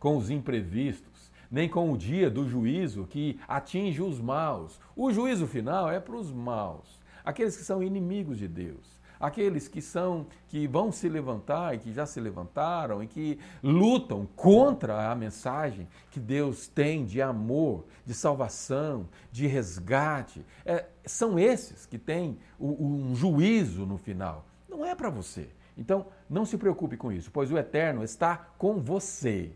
[0.00, 4.80] com os imprevistos, nem com o dia do juízo que atinge os maus.
[4.96, 8.93] O juízo final é para os maus, aqueles que são inimigos de Deus
[9.26, 14.26] aqueles que são que vão se levantar e que já se levantaram e que lutam
[14.36, 21.86] contra a mensagem que Deus tem de amor, de salvação, de resgate, é, são esses
[21.86, 24.46] que têm um juízo no final.
[24.68, 25.48] Não é para você.
[25.76, 29.52] Então, não se preocupe com isso, pois o Eterno está com você.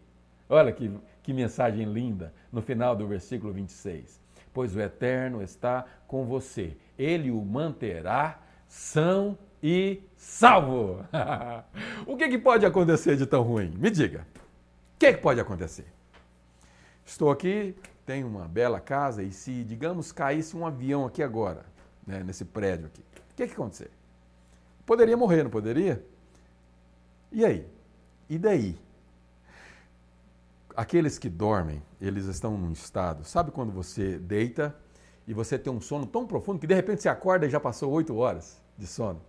[0.48, 0.90] Olha que,
[1.22, 4.20] que mensagem linda no final do versículo 26.
[4.52, 11.04] Pois o Eterno está com você, ele o manterá são e salvo.
[12.06, 13.70] o que, que, pode acontecer de tão ruim?
[13.76, 14.26] Me diga.
[14.94, 15.86] O que, que pode acontecer?
[17.04, 21.64] Estou aqui, tenho uma bela casa e se, digamos, caísse um avião aqui agora,
[22.06, 23.90] né, nesse prédio aqui, o que, que acontecer?
[24.84, 26.04] Poderia morrer, não poderia?
[27.30, 27.66] E aí?
[28.28, 28.78] E daí?
[30.76, 33.24] Aqueles que dormem, eles estão num estado.
[33.24, 34.74] Sabe quando você deita
[35.26, 37.90] e você tem um sono tão profundo que de repente você acorda e já passou
[37.92, 39.20] oito horas de sono?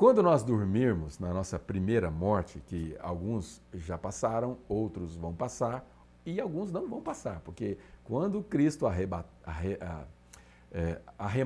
[0.00, 5.86] Quando nós dormirmos na nossa primeira morte, que alguns já passaram, outros vão passar
[6.24, 9.06] e alguns não vão passar, porque quando Cristo arre,
[10.72, 11.40] é, arre,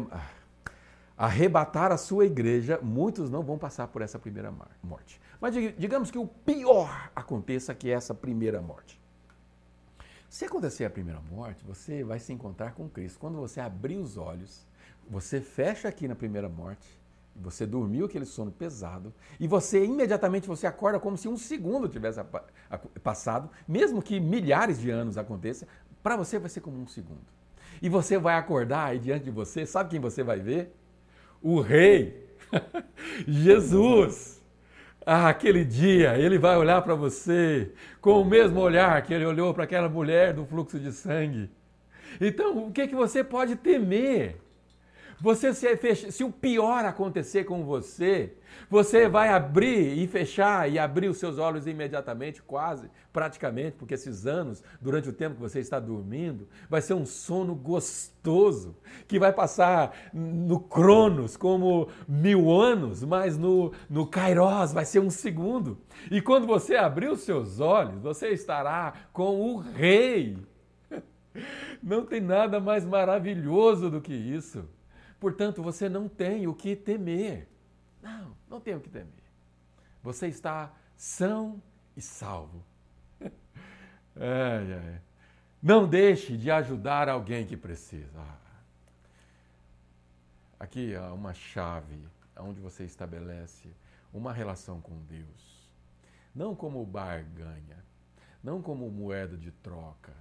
[1.17, 5.21] arrebatar a sua igreja, muitos não vão passar por essa primeira morte.
[5.41, 9.03] Mas digamos que o pior aconteça que é essa primeira morte.
[10.29, 13.19] Se acontecer a primeira morte, você vai se encontrar com Cristo.
[13.19, 14.65] Quando você abrir os olhos,
[15.11, 17.03] você fecha aqui na primeira morte
[17.35, 22.21] você dormiu aquele sono pesado e você imediatamente você acorda como se um segundo tivesse
[23.03, 25.67] passado, mesmo que milhares de anos aconteça,
[26.03, 27.25] para você vai ser como um segundo.
[27.83, 30.75] E você vai acordar e diante de você, sabe quem você vai ver?
[31.43, 32.29] O rei
[33.27, 34.43] Jesus.
[35.07, 39.53] Ah, aquele dia ele vai olhar para você com o mesmo olhar que ele olhou
[39.53, 41.51] para aquela mulher do fluxo de sangue.
[42.21, 44.41] Então, o que, que você pode temer?
[45.21, 48.35] Você se, fecha, se o pior acontecer com você,
[48.69, 54.27] você vai abrir e fechar e abrir os seus olhos imediatamente, quase, praticamente, porque esses
[54.27, 59.33] anos, durante o tempo que você está dormindo, vai ser um sono gostoso, que vai
[59.33, 65.79] passar no Cronos como mil anos, mas no, no Kairos vai ser um segundo.
[66.11, 70.39] E quando você abrir os seus olhos, você estará com o Rei.
[71.83, 74.65] Não tem nada mais maravilhoso do que isso.
[75.25, 77.49] Portanto, você não tem o que temer.
[78.03, 79.09] Não, não tem o que temer.
[80.03, 81.63] Você está são
[81.97, 82.63] e salvo.
[83.23, 83.31] é,
[84.21, 85.01] é.
[85.63, 88.21] Não deixe de ajudar alguém que precisa.
[90.61, 92.07] Aqui há uma chave
[92.39, 93.75] onde você estabelece
[94.13, 95.71] uma relação com Deus.
[96.35, 97.83] Não como barganha,
[98.43, 100.13] não como moeda de troca.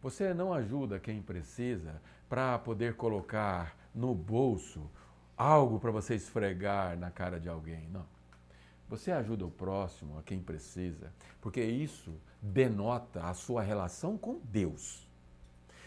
[0.00, 4.90] Você não ajuda quem precisa para poder colocar no bolso
[5.36, 7.88] algo para você esfregar na cara de alguém.
[7.88, 8.06] Não.
[8.88, 15.08] Você ajuda o próximo, a quem precisa, porque isso denota a sua relação com Deus.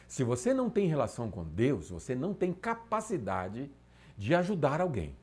[0.07, 3.69] Se você não tem relação com Deus, você não tem capacidade
[4.17, 5.15] de ajudar alguém.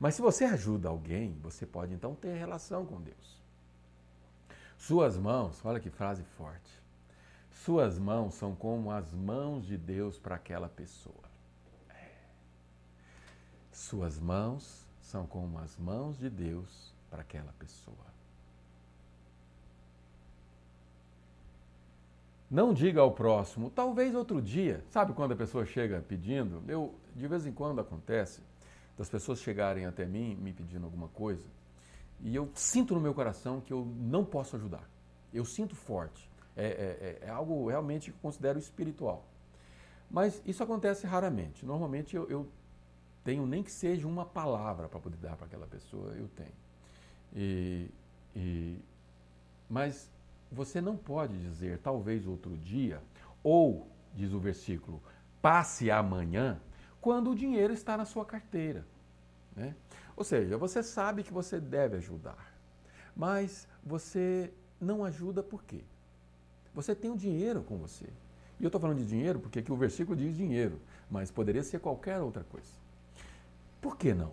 [0.00, 3.38] Mas se você ajuda alguém, você pode então ter relação com Deus.
[4.76, 6.70] Suas mãos, olha que frase forte.
[7.50, 11.27] Suas mãos são como as mãos de Deus para aquela pessoa.
[13.78, 17.96] Suas mãos são como as mãos de Deus para aquela pessoa.
[22.50, 24.84] Não diga ao próximo, talvez outro dia.
[24.90, 26.60] Sabe quando a pessoa chega pedindo?
[26.66, 28.42] Eu, de vez em quando acontece
[28.96, 31.48] das pessoas chegarem até mim me pedindo alguma coisa
[32.20, 34.90] e eu sinto no meu coração que eu não posso ajudar.
[35.32, 36.28] Eu sinto forte.
[36.56, 39.24] É, é, é, é algo realmente que considero espiritual.
[40.10, 41.64] Mas isso acontece raramente.
[41.64, 42.48] Normalmente eu, eu
[43.24, 46.52] tenho nem que seja uma palavra para poder dar para aquela pessoa, eu tenho.
[47.34, 47.90] E,
[48.34, 48.78] e,
[49.68, 50.10] mas
[50.50, 53.02] você não pode dizer talvez outro dia,
[53.42, 55.02] ou, diz o versículo,
[55.42, 56.60] passe amanhã,
[57.00, 58.84] quando o dinheiro está na sua carteira.
[59.54, 59.74] Né?
[60.16, 62.52] Ou seja, você sabe que você deve ajudar,
[63.14, 65.82] mas você não ajuda por quê?
[66.74, 68.06] Você tem o dinheiro com você.
[68.60, 70.80] E eu estou falando de dinheiro porque aqui o versículo diz dinheiro,
[71.10, 72.70] mas poderia ser qualquer outra coisa.
[73.80, 74.32] Por que não?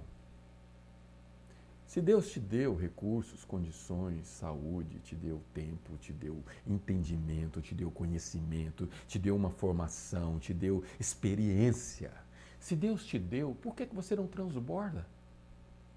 [1.96, 7.90] Se Deus te deu recursos, condições, saúde, te deu tempo, te deu entendimento, te deu
[7.90, 12.12] conhecimento, te deu uma formação, te deu experiência.
[12.60, 15.08] Se Deus te deu, por que você não transborda?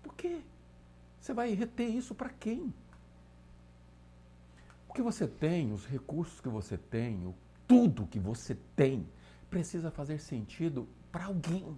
[0.01, 0.41] Por quê?
[1.21, 2.73] Você vai reter isso para quem?
[4.89, 7.35] O que você tem, os recursos que você tem,
[7.67, 9.05] tudo que você tem,
[9.51, 11.77] precisa fazer sentido para alguém.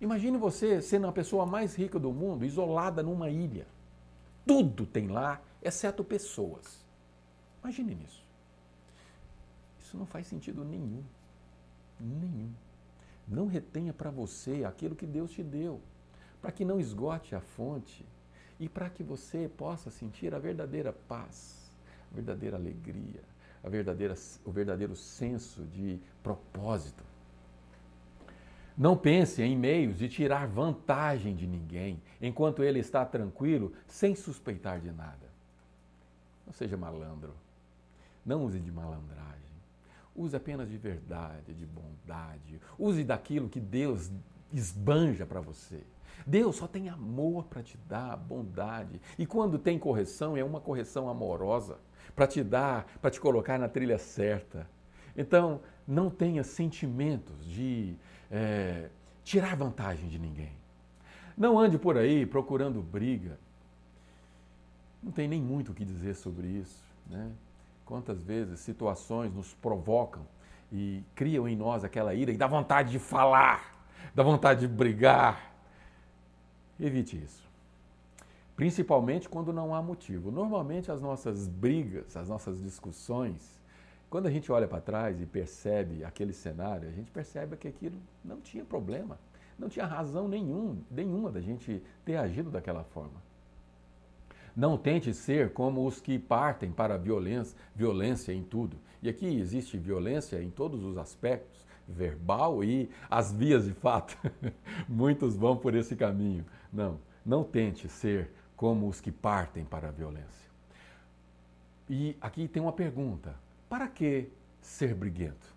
[0.00, 3.66] Imagine você sendo a pessoa mais rica do mundo, isolada numa ilha.
[4.46, 6.84] Tudo tem lá, exceto pessoas.
[7.62, 8.24] Imagine isso.
[9.80, 11.02] Isso não faz sentido nenhum.
[11.98, 12.52] Nenhum.
[13.26, 15.80] Não retenha para você aquilo que Deus te deu,
[16.40, 18.04] para que não esgote a fonte
[18.60, 21.70] e para que você possa sentir a verdadeira paz,
[22.12, 23.22] a verdadeira alegria,
[23.64, 24.14] a verdadeira,
[24.44, 27.02] o verdadeiro senso de propósito.
[28.76, 34.80] Não pense em meios de tirar vantagem de ninguém enquanto ele está tranquilo, sem suspeitar
[34.80, 35.26] de nada.
[36.46, 37.32] Não seja malandro.
[38.24, 39.36] Não use de malandragem.
[40.14, 42.60] Use apenas de verdade, de bondade.
[42.78, 44.10] Use daquilo que Deus
[44.52, 45.82] esbanja para você.
[46.26, 49.00] Deus só tem amor para te dar, bondade.
[49.18, 51.78] E quando tem correção, é uma correção amorosa
[52.14, 54.68] para te dar, para te colocar na trilha certa.
[55.16, 57.96] Então, não tenha sentimentos de
[58.30, 58.88] é,
[59.24, 60.52] tirar vantagem de ninguém.
[61.36, 63.38] Não ande por aí procurando briga.
[65.02, 66.82] Não tem nem muito o que dizer sobre isso.
[67.08, 67.30] Né?
[67.84, 70.26] Quantas vezes situações nos provocam
[70.72, 73.76] e criam em nós aquela ira e dá vontade de falar,
[74.14, 75.52] dá vontade de brigar.
[76.80, 77.46] Evite isso.
[78.56, 80.30] Principalmente quando não há motivo.
[80.30, 83.60] Normalmente as nossas brigas, as nossas discussões,
[84.08, 87.96] quando a gente olha para trás e percebe aquele cenário, a gente percebe que aquilo
[88.24, 89.18] não tinha problema,
[89.58, 93.20] não tinha razão nenhum, nenhuma da gente ter agido daquela forma.
[94.54, 98.78] Não tente ser como os que partem para a violência, violência em tudo.
[99.02, 104.16] E aqui existe violência em todos os aspectos, verbal e as vias de fato.
[104.88, 106.44] Muitos vão por esse caminho.
[106.72, 110.46] Não, não tente ser como os que partem para a violência.
[111.88, 113.34] E aqui tem uma pergunta:
[113.68, 114.30] para que
[114.60, 115.54] ser briguento?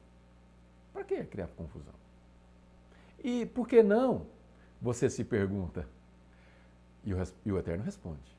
[0.93, 1.93] Para que criar confusão?
[3.23, 4.27] E por que não?
[4.81, 5.87] Você se pergunta.
[7.03, 8.37] E o, e o Eterno responde.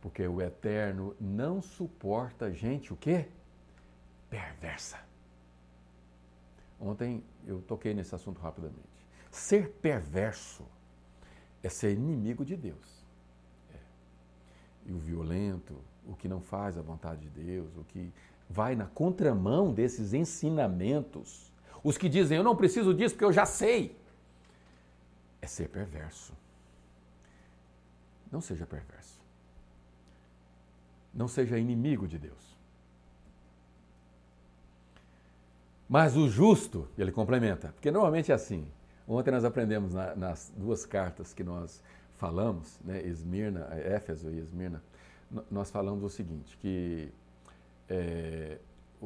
[0.00, 3.28] Porque o Eterno não suporta gente o quê?
[4.28, 4.98] Perversa.
[6.80, 9.06] Ontem eu toquei nesse assunto rapidamente.
[9.30, 10.64] Ser perverso
[11.62, 13.04] é ser inimigo de Deus.
[13.72, 13.78] É.
[14.86, 18.12] E o violento, o que não faz a vontade de Deus, o que
[18.50, 21.52] vai na contramão desses ensinamentos.
[21.84, 23.96] Os que dizem, eu não preciso disso porque eu já sei,
[25.40, 26.34] é ser perverso.
[28.30, 29.20] Não seja perverso.
[31.14, 32.58] Não seja inimigo de Deus.
[35.88, 38.66] Mas o justo, ele complementa, porque normalmente é assim.
[39.08, 41.82] Ontem nós aprendemos na, nas duas cartas que nós
[42.16, 44.82] falamos, né, Esmirna, Éfeso e Esmirna,
[45.50, 47.12] nós falamos o seguinte, que
[47.90, 48.58] é,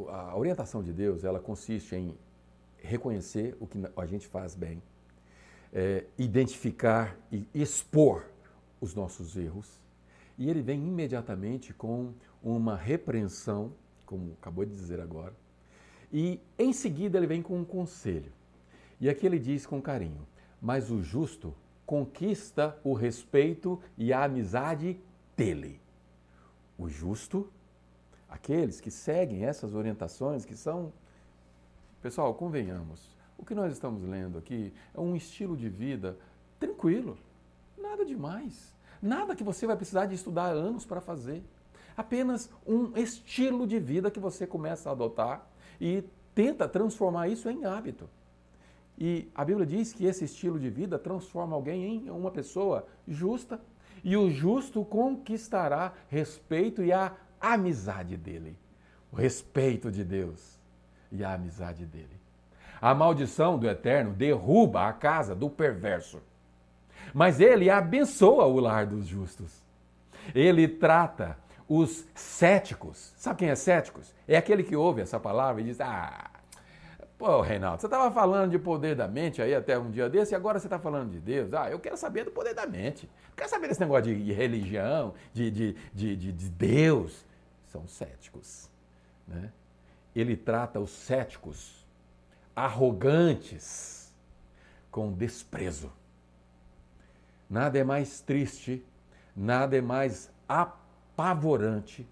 [0.09, 2.17] a orientação de Deus ela consiste em
[2.77, 4.83] reconhecer o que a gente faz bem,
[5.73, 8.27] é, identificar e expor
[8.81, 9.83] os nossos erros,
[10.37, 12.13] e ele vem imediatamente com
[12.43, 13.73] uma repreensão,
[14.05, 15.33] como acabou de dizer agora,
[16.13, 18.31] e em seguida ele vem com um conselho.
[19.01, 20.27] E aqui ele diz com carinho:
[20.61, 21.55] Mas o justo
[21.87, 25.01] conquista o respeito e a amizade
[25.37, 25.81] dele.
[26.79, 27.49] O justo
[28.35, 30.93] aqueles que seguem essas orientações que são.
[32.03, 36.19] Pessoal, convenhamos, o que nós estamos lendo aqui é um estilo de vida
[36.59, 37.17] tranquilo,
[37.79, 41.45] nada demais, nada que você vai precisar de estudar anos para fazer.
[41.97, 45.47] Apenas um estilo de vida que você começa a adotar
[45.81, 46.03] e
[46.35, 48.11] tenta transformar isso em hábito.
[48.99, 53.61] E a Bíblia diz que esse estilo de vida transforma alguém em uma pessoa justa,
[54.03, 58.57] e o justo conquistará respeito e a a amizade dele,
[59.13, 60.59] o respeito de Deus
[61.13, 62.21] e a amizade dele.
[62.81, 66.23] A maldição do eterno derruba a casa do perverso,
[67.13, 69.63] mas ele abençoa o lar dos justos.
[70.35, 71.37] Ele trata
[71.69, 73.13] os céticos.
[73.17, 74.15] Sabe quem é céticos?
[74.27, 76.31] É aquele que ouve essa palavra e diz: Ah,
[77.19, 80.35] pô, Reinaldo, você estava falando de poder da mente aí até um dia desse e
[80.35, 81.53] agora você está falando de Deus.
[81.53, 83.07] Ah, eu quero saber do poder da mente.
[83.29, 87.25] Não quero saber desse negócio de religião, de, de, de, de, de Deus.
[87.75, 88.71] São céticos.
[89.27, 89.51] Né?
[90.15, 91.85] Ele trata os céticos
[92.55, 94.15] arrogantes
[94.93, 95.91] com desprezo.
[97.51, 98.87] Nada é mais triste,
[99.35, 102.07] nada é mais apavorante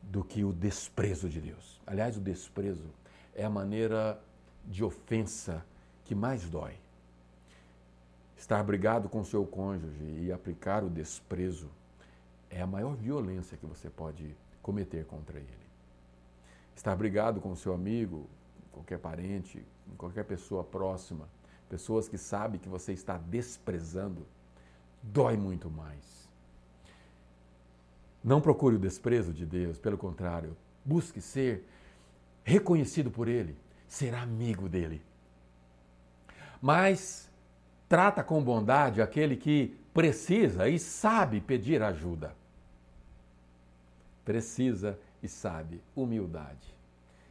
[0.00, 1.78] do que o desprezo de Deus.
[1.86, 2.88] Aliás, o desprezo
[3.34, 4.18] é a maneira
[4.64, 5.62] de ofensa
[6.02, 6.72] que mais dói.
[8.38, 11.68] Estar brigado com seu cônjuge e aplicar o desprezo
[12.56, 15.66] é a maior violência que você pode cometer contra ele.
[16.74, 18.26] Estar brigado com seu amigo,
[18.72, 19.62] qualquer parente,
[19.98, 21.28] qualquer pessoa próxima,
[21.68, 24.26] pessoas que sabem que você está desprezando,
[25.02, 26.26] dói muito mais.
[28.24, 31.62] Não procure o desprezo de Deus, pelo contrário, busque ser
[32.42, 33.54] reconhecido por Ele,
[33.86, 35.02] ser amigo dele.
[36.60, 37.30] Mas
[37.86, 42.34] trata com bondade aquele que precisa e sabe pedir ajuda.
[44.26, 46.74] Precisa e sabe humildade.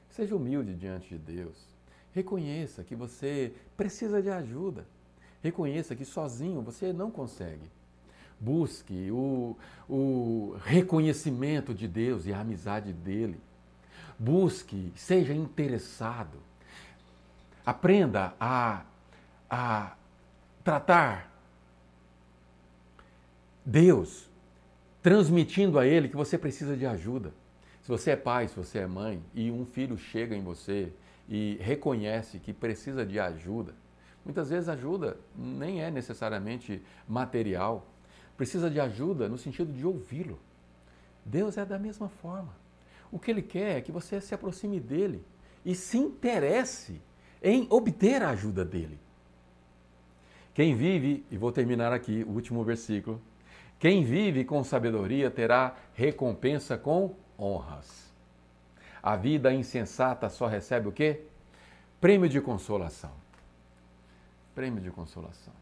[0.09, 1.55] Seja humilde diante de Deus.
[2.13, 4.85] Reconheça que você precisa de ajuda.
[5.43, 7.69] Reconheça que sozinho você não consegue.
[8.39, 9.57] Busque o,
[9.89, 13.39] o reconhecimento de Deus e a amizade dele.
[14.17, 16.39] Busque, seja interessado.
[17.65, 18.85] Aprenda a,
[19.49, 19.95] a
[20.63, 21.29] tratar
[23.65, 24.29] Deus,
[25.05, 27.31] transmitindo a Ele que você precisa de ajuda.
[27.83, 30.91] Se você é pai, se você é mãe e um filho chega em você
[31.29, 33.75] e reconhece que precisa de ajuda,
[34.25, 37.85] muitas vezes ajuda nem é necessariamente material,
[38.35, 40.39] precisa de ajuda no sentido de ouvi-lo.
[41.23, 42.55] Deus é da mesma forma.
[43.11, 45.23] O que Ele quer é que você se aproxime dele
[45.63, 46.99] e se interesse
[47.43, 48.97] em obter a ajuda dele.
[50.51, 53.21] Quem vive, e vou terminar aqui o último versículo,
[53.79, 58.11] quem vive com sabedoria terá recompensa com honras.
[59.03, 61.21] A vida insensata só recebe o quê?
[61.99, 63.11] Prêmio de consolação.
[64.55, 65.53] Prêmio de consolação.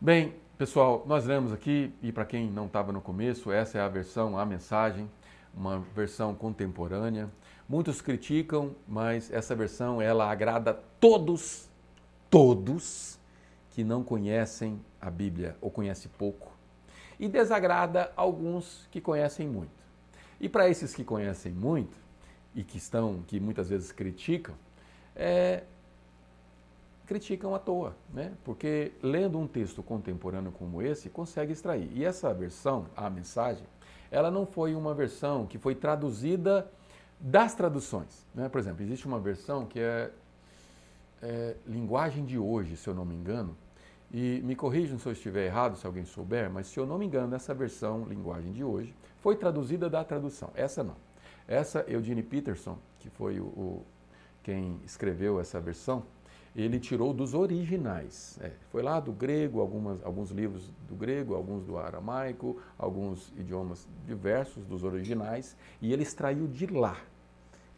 [0.00, 3.88] Bem, pessoal, nós lemos aqui, e para quem não estava no começo, essa é a
[3.88, 5.08] versão, a mensagem,
[5.54, 7.30] uma versão contemporânea.
[7.68, 11.68] Muitos criticam, mas essa versão ela agrada todos,
[12.28, 13.19] todos
[13.80, 16.52] que não conhecem a Bíblia ou conhecem pouco,
[17.18, 19.72] e desagrada alguns que conhecem muito.
[20.38, 21.96] E para esses que conhecem muito
[22.54, 24.54] e que estão, que muitas vezes criticam,
[25.16, 25.62] é,
[27.06, 28.34] criticam à toa, né?
[28.44, 31.90] Porque lendo um texto contemporâneo como esse, consegue extrair.
[31.94, 33.64] E essa versão, a mensagem,
[34.10, 36.70] ela não foi uma versão que foi traduzida
[37.18, 38.26] das traduções.
[38.34, 38.46] Né?
[38.50, 40.10] Por exemplo, existe uma versão que é,
[41.22, 43.56] é linguagem de hoje, se eu não me engano,
[44.12, 47.06] e me corrijam se eu estiver errado, se alguém souber, mas se eu não me
[47.06, 50.50] engano, essa versão, linguagem de hoje, foi traduzida da tradução.
[50.54, 50.96] Essa não.
[51.46, 53.86] Essa, Eugene Peterson, que foi o, o
[54.42, 56.04] quem escreveu essa versão,
[56.56, 58.38] ele tirou dos originais.
[58.40, 63.86] É, foi lá do grego, algumas, alguns livros do grego, alguns do aramaico, alguns idiomas
[64.06, 66.96] diversos dos originais, e ele extraiu de lá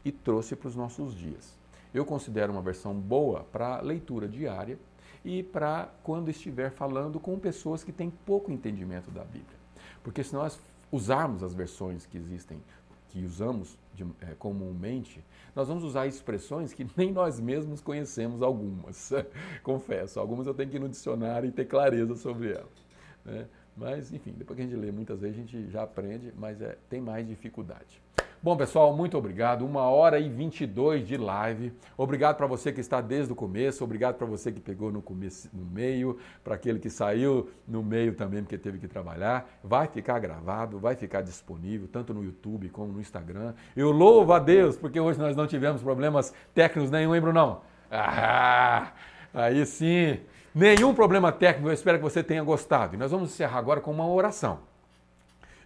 [0.04, 1.59] e trouxe para os nossos dias.
[1.92, 4.78] Eu considero uma versão boa para leitura diária
[5.24, 9.57] e para quando estiver falando com pessoas que têm pouco entendimento da Bíblia.
[10.03, 10.59] Porque se nós
[10.90, 12.61] usarmos as versões que existem,
[13.09, 15.23] que usamos de, é, comumente,
[15.55, 19.12] nós vamos usar expressões que nem nós mesmos conhecemos algumas.
[19.62, 22.82] Confesso, algumas eu tenho que ir no dicionário e ter clareza sobre elas.
[23.24, 23.47] Né?
[23.77, 26.77] Mas, enfim, depois que a gente lê, muitas vezes a gente já aprende, mas é,
[26.90, 28.03] tem mais dificuldade.
[28.44, 29.64] Bom, pessoal, muito obrigado.
[29.64, 31.73] Uma hora e 22 de live.
[31.97, 33.85] Obrigado para você que está desde o começo.
[33.85, 38.16] Obrigado para você que pegou no começo, no meio, para aquele que saiu no meio
[38.16, 39.48] também porque teve que trabalhar.
[39.62, 43.55] Vai ficar gravado, vai ficar disponível tanto no YouTube como no Instagram.
[43.77, 47.60] Eu louvo a Deus porque hoje nós não tivemos problemas técnicos nenhum, hein, Brunão?
[47.89, 48.90] Ah,
[49.32, 50.19] aí sim.
[50.52, 51.69] Nenhum problema técnico.
[51.69, 52.97] Eu espero que você tenha gostado.
[52.97, 54.72] E nós vamos encerrar agora com uma oração.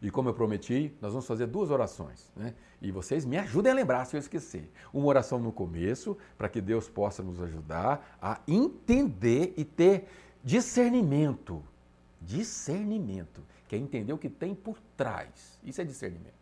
[0.06, 2.30] E como eu prometi, nós vamos fazer duas orações.
[2.36, 2.54] Né?
[2.80, 4.70] E vocês me ajudem a lembrar se eu esquecer.
[4.94, 10.06] Uma oração no começo, para que Deus possa nos ajudar a entender e ter
[10.44, 11.60] discernimento.
[12.22, 15.58] Discernimento, que é entender o que tem por trás.
[15.64, 16.36] Isso é discernimento.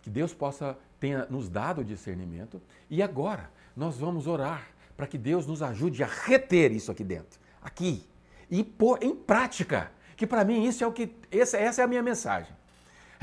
[0.00, 2.58] Que Deus possa tenha nos dado discernimento.
[2.88, 4.66] E agora nós vamos orar
[4.96, 8.08] para que Deus nos ajude a reter isso aqui dentro, aqui,
[8.50, 9.92] e pôr em prática.
[10.16, 12.63] Que para mim isso é o que essa, essa é a minha mensagem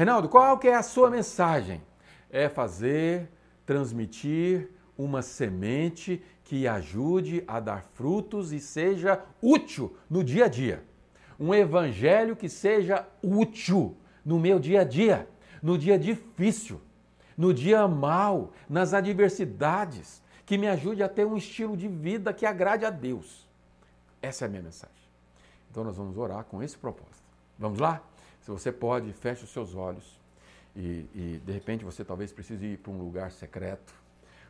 [0.01, 1.79] Reinaldo, qual que é a sua mensagem?
[2.31, 3.29] É fazer,
[3.67, 10.83] transmitir uma semente que ajude a dar frutos e seja útil no dia a dia.
[11.39, 13.95] Um evangelho que seja útil
[14.25, 15.29] no meu dia a dia,
[15.61, 16.81] no dia difícil,
[17.37, 22.47] no dia mal, nas adversidades, que me ajude a ter um estilo de vida que
[22.47, 23.47] agrade a Deus.
[24.19, 24.95] Essa é a minha mensagem.
[25.69, 27.21] Então nós vamos orar com esse propósito.
[27.59, 28.01] Vamos lá?
[28.41, 30.19] Se você pode, feche os seus olhos
[30.75, 33.93] e, e de repente você talvez precise ir para um lugar secreto,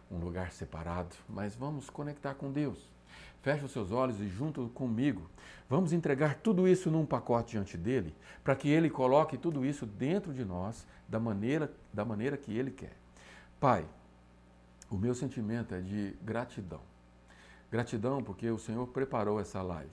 [0.09, 2.89] um lugar separado, mas vamos conectar com Deus.
[3.41, 5.30] Feche os seus olhos e junto comigo,
[5.68, 8.13] vamos entregar tudo isso num pacote diante dele,
[8.43, 12.72] para que ele coloque tudo isso dentro de nós da maneira, da maneira que ele
[12.72, 12.95] quer.
[13.59, 13.85] Pai,
[14.89, 16.81] o meu sentimento é de gratidão.
[17.72, 19.89] Gratidão porque o Senhor preparou essa live.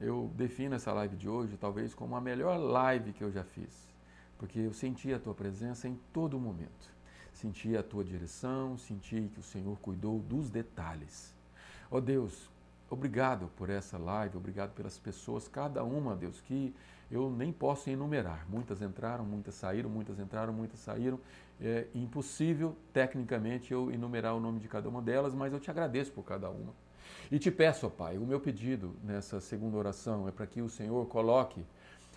[0.00, 3.88] Eu defino essa live de hoje talvez como a melhor live que eu já fiz,
[4.38, 6.96] porque eu senti a tua presença em todo momento.
[7.32, 11.34] Senti a tua direção, senti que o Senhor cuidou dos detalhes.
[11.90, 12.50] Ó oh Deus,
[12.90, 16.74] Obrigado por essa live, obrigado pelas pessoas, cada uma, Deus, que
[17.10, 18.46] eu nem posso enumerar.
[18.48, 21.20] Muitas entraram, muitas saíram, muitas entraram, muitas saíram.
[21.60, 26.12] É impossível, tecnicamente, eu enumerar o nome de cada uma delas, mas eu te agradeço
[26.12, 26.72] por cada uma.
[27.30, 30.68] E te peço, ó Pai, o meu pedido nessa segunda oração é para que o
[30.68, 31.64] Senhor coloque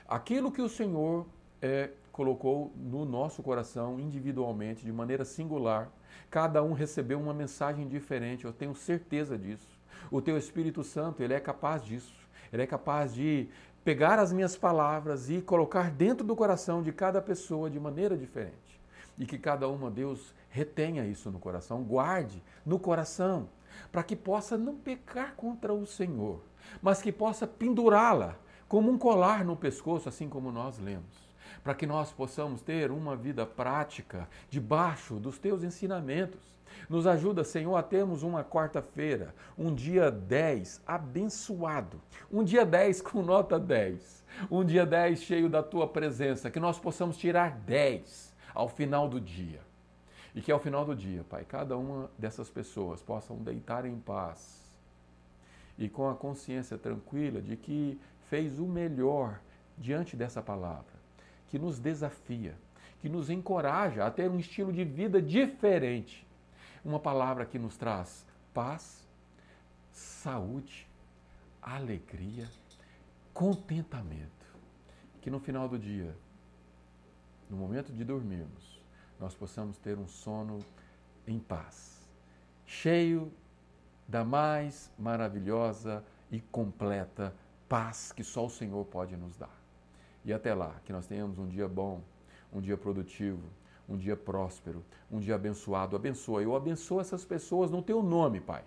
[0.08, 1.26] aquilo que o Senhor
[1.62, 5.90] é, colocou no nosso coração individualmente, de maneira singular.
[6.30, 9.68] Cada um recebeu uma mensagem diferente, eu tenho certeza disso.
[10.10, 12.14] O teu Espírito Santo, ele é capaz disso.
[12.52, 13.48] Ele é capaz de
[13.84, 18.80] pegar as minhas palavras e colocar dentro do coração de cada pessoa de maneira diferente.
[19.18, 23.48] E que cada uma, Deus, retenha isso no coração, guarde no coração,
[23.92, 26.42] para que possa não pecar contra o Senhor,
[26.82, 28.36] mas que possa pendurá-la
[28.68, 31.32] como um colar no pescoço, assim como nós lemos
[31.64, 36.40] para que nós possamos ter uma vida prática debaixo dos teus ensinamentos.
[36.90, 43.22] Nos ajuda, Senhor, a termos uma quarta-feira, um dia 10 abençoado, um dia 10 com
[43.22, 48.68] nota 10, um dia 10 cheio da tua presença, que nós possamos tirar 10 ao
[48.68, 49.60] final do dia.
[50.34, 54.62] E que ao final do dia, Pai, cada uma dessas pessoas possam deitar em paz
[55.78, 58.00] e com a consciência tranquila de que
[58.30, 59.40] fez o melhor
[59.78, 60.94] diante dessa palavra,
[61.50, 62.56] que nos desafia,
[63.02, 66.26] que nos encoraja a ter um estilo de vida diferente
[66.84, 69.08] uma palavra que nos traz paz,
[69.92, 70.88] saúde,
[71.62, 72.50] alegria,
[73.34, 74.30] contentamento.
[75.22, 76.16] Que no final do dia,
[77.50, 78.71] no momento de dormirmos,
[79.22, 80.58] nós possamos ter um sono
[81.28, 82.10] em paz,
[82.66, 83.32] cheio
[84.08, 87.34] da mais maravilhosa e completa
[87.70, 89.62] paz que só o Senhor pode nos dar.
[90.26, 92.02] E até lá, que nós tenhamos um dia bom,
[92.52, 93.44] um dia produtivo,
[93.88, 95.96] um dia próspero, um dia abençoado.
[95.96, 96.42] Abençoa.
[96.42, 98.64] Eu abençoo essas pessoas no teu nome, Pai.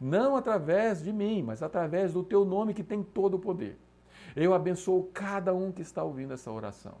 [0.00, 3.78] Não através de mim, mas através do teu nome que tem todo o poder.
[4.34, 6.96] Eu abençoo cada um que está ouvindo essa oração.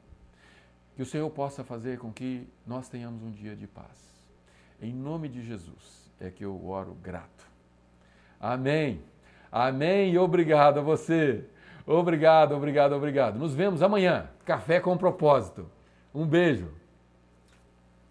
[1.02, 3.88] Que o Senhor possa fazer com que nós tenhamos um dia de paz.
[4.80, 7.44] Em nome de Jesus é que eu oro grato.
[8.38, 9.00] Amém.
[9.50, 11.44] Amém e obrigado a você.
[11.84, 13.36] Obrigado, obrigado, obrigado.
[13.36, 14.30] Nos vemos amanhã.
[14.44, 15.68] Café com propósito.
[16.14, 16.70] Um beijo.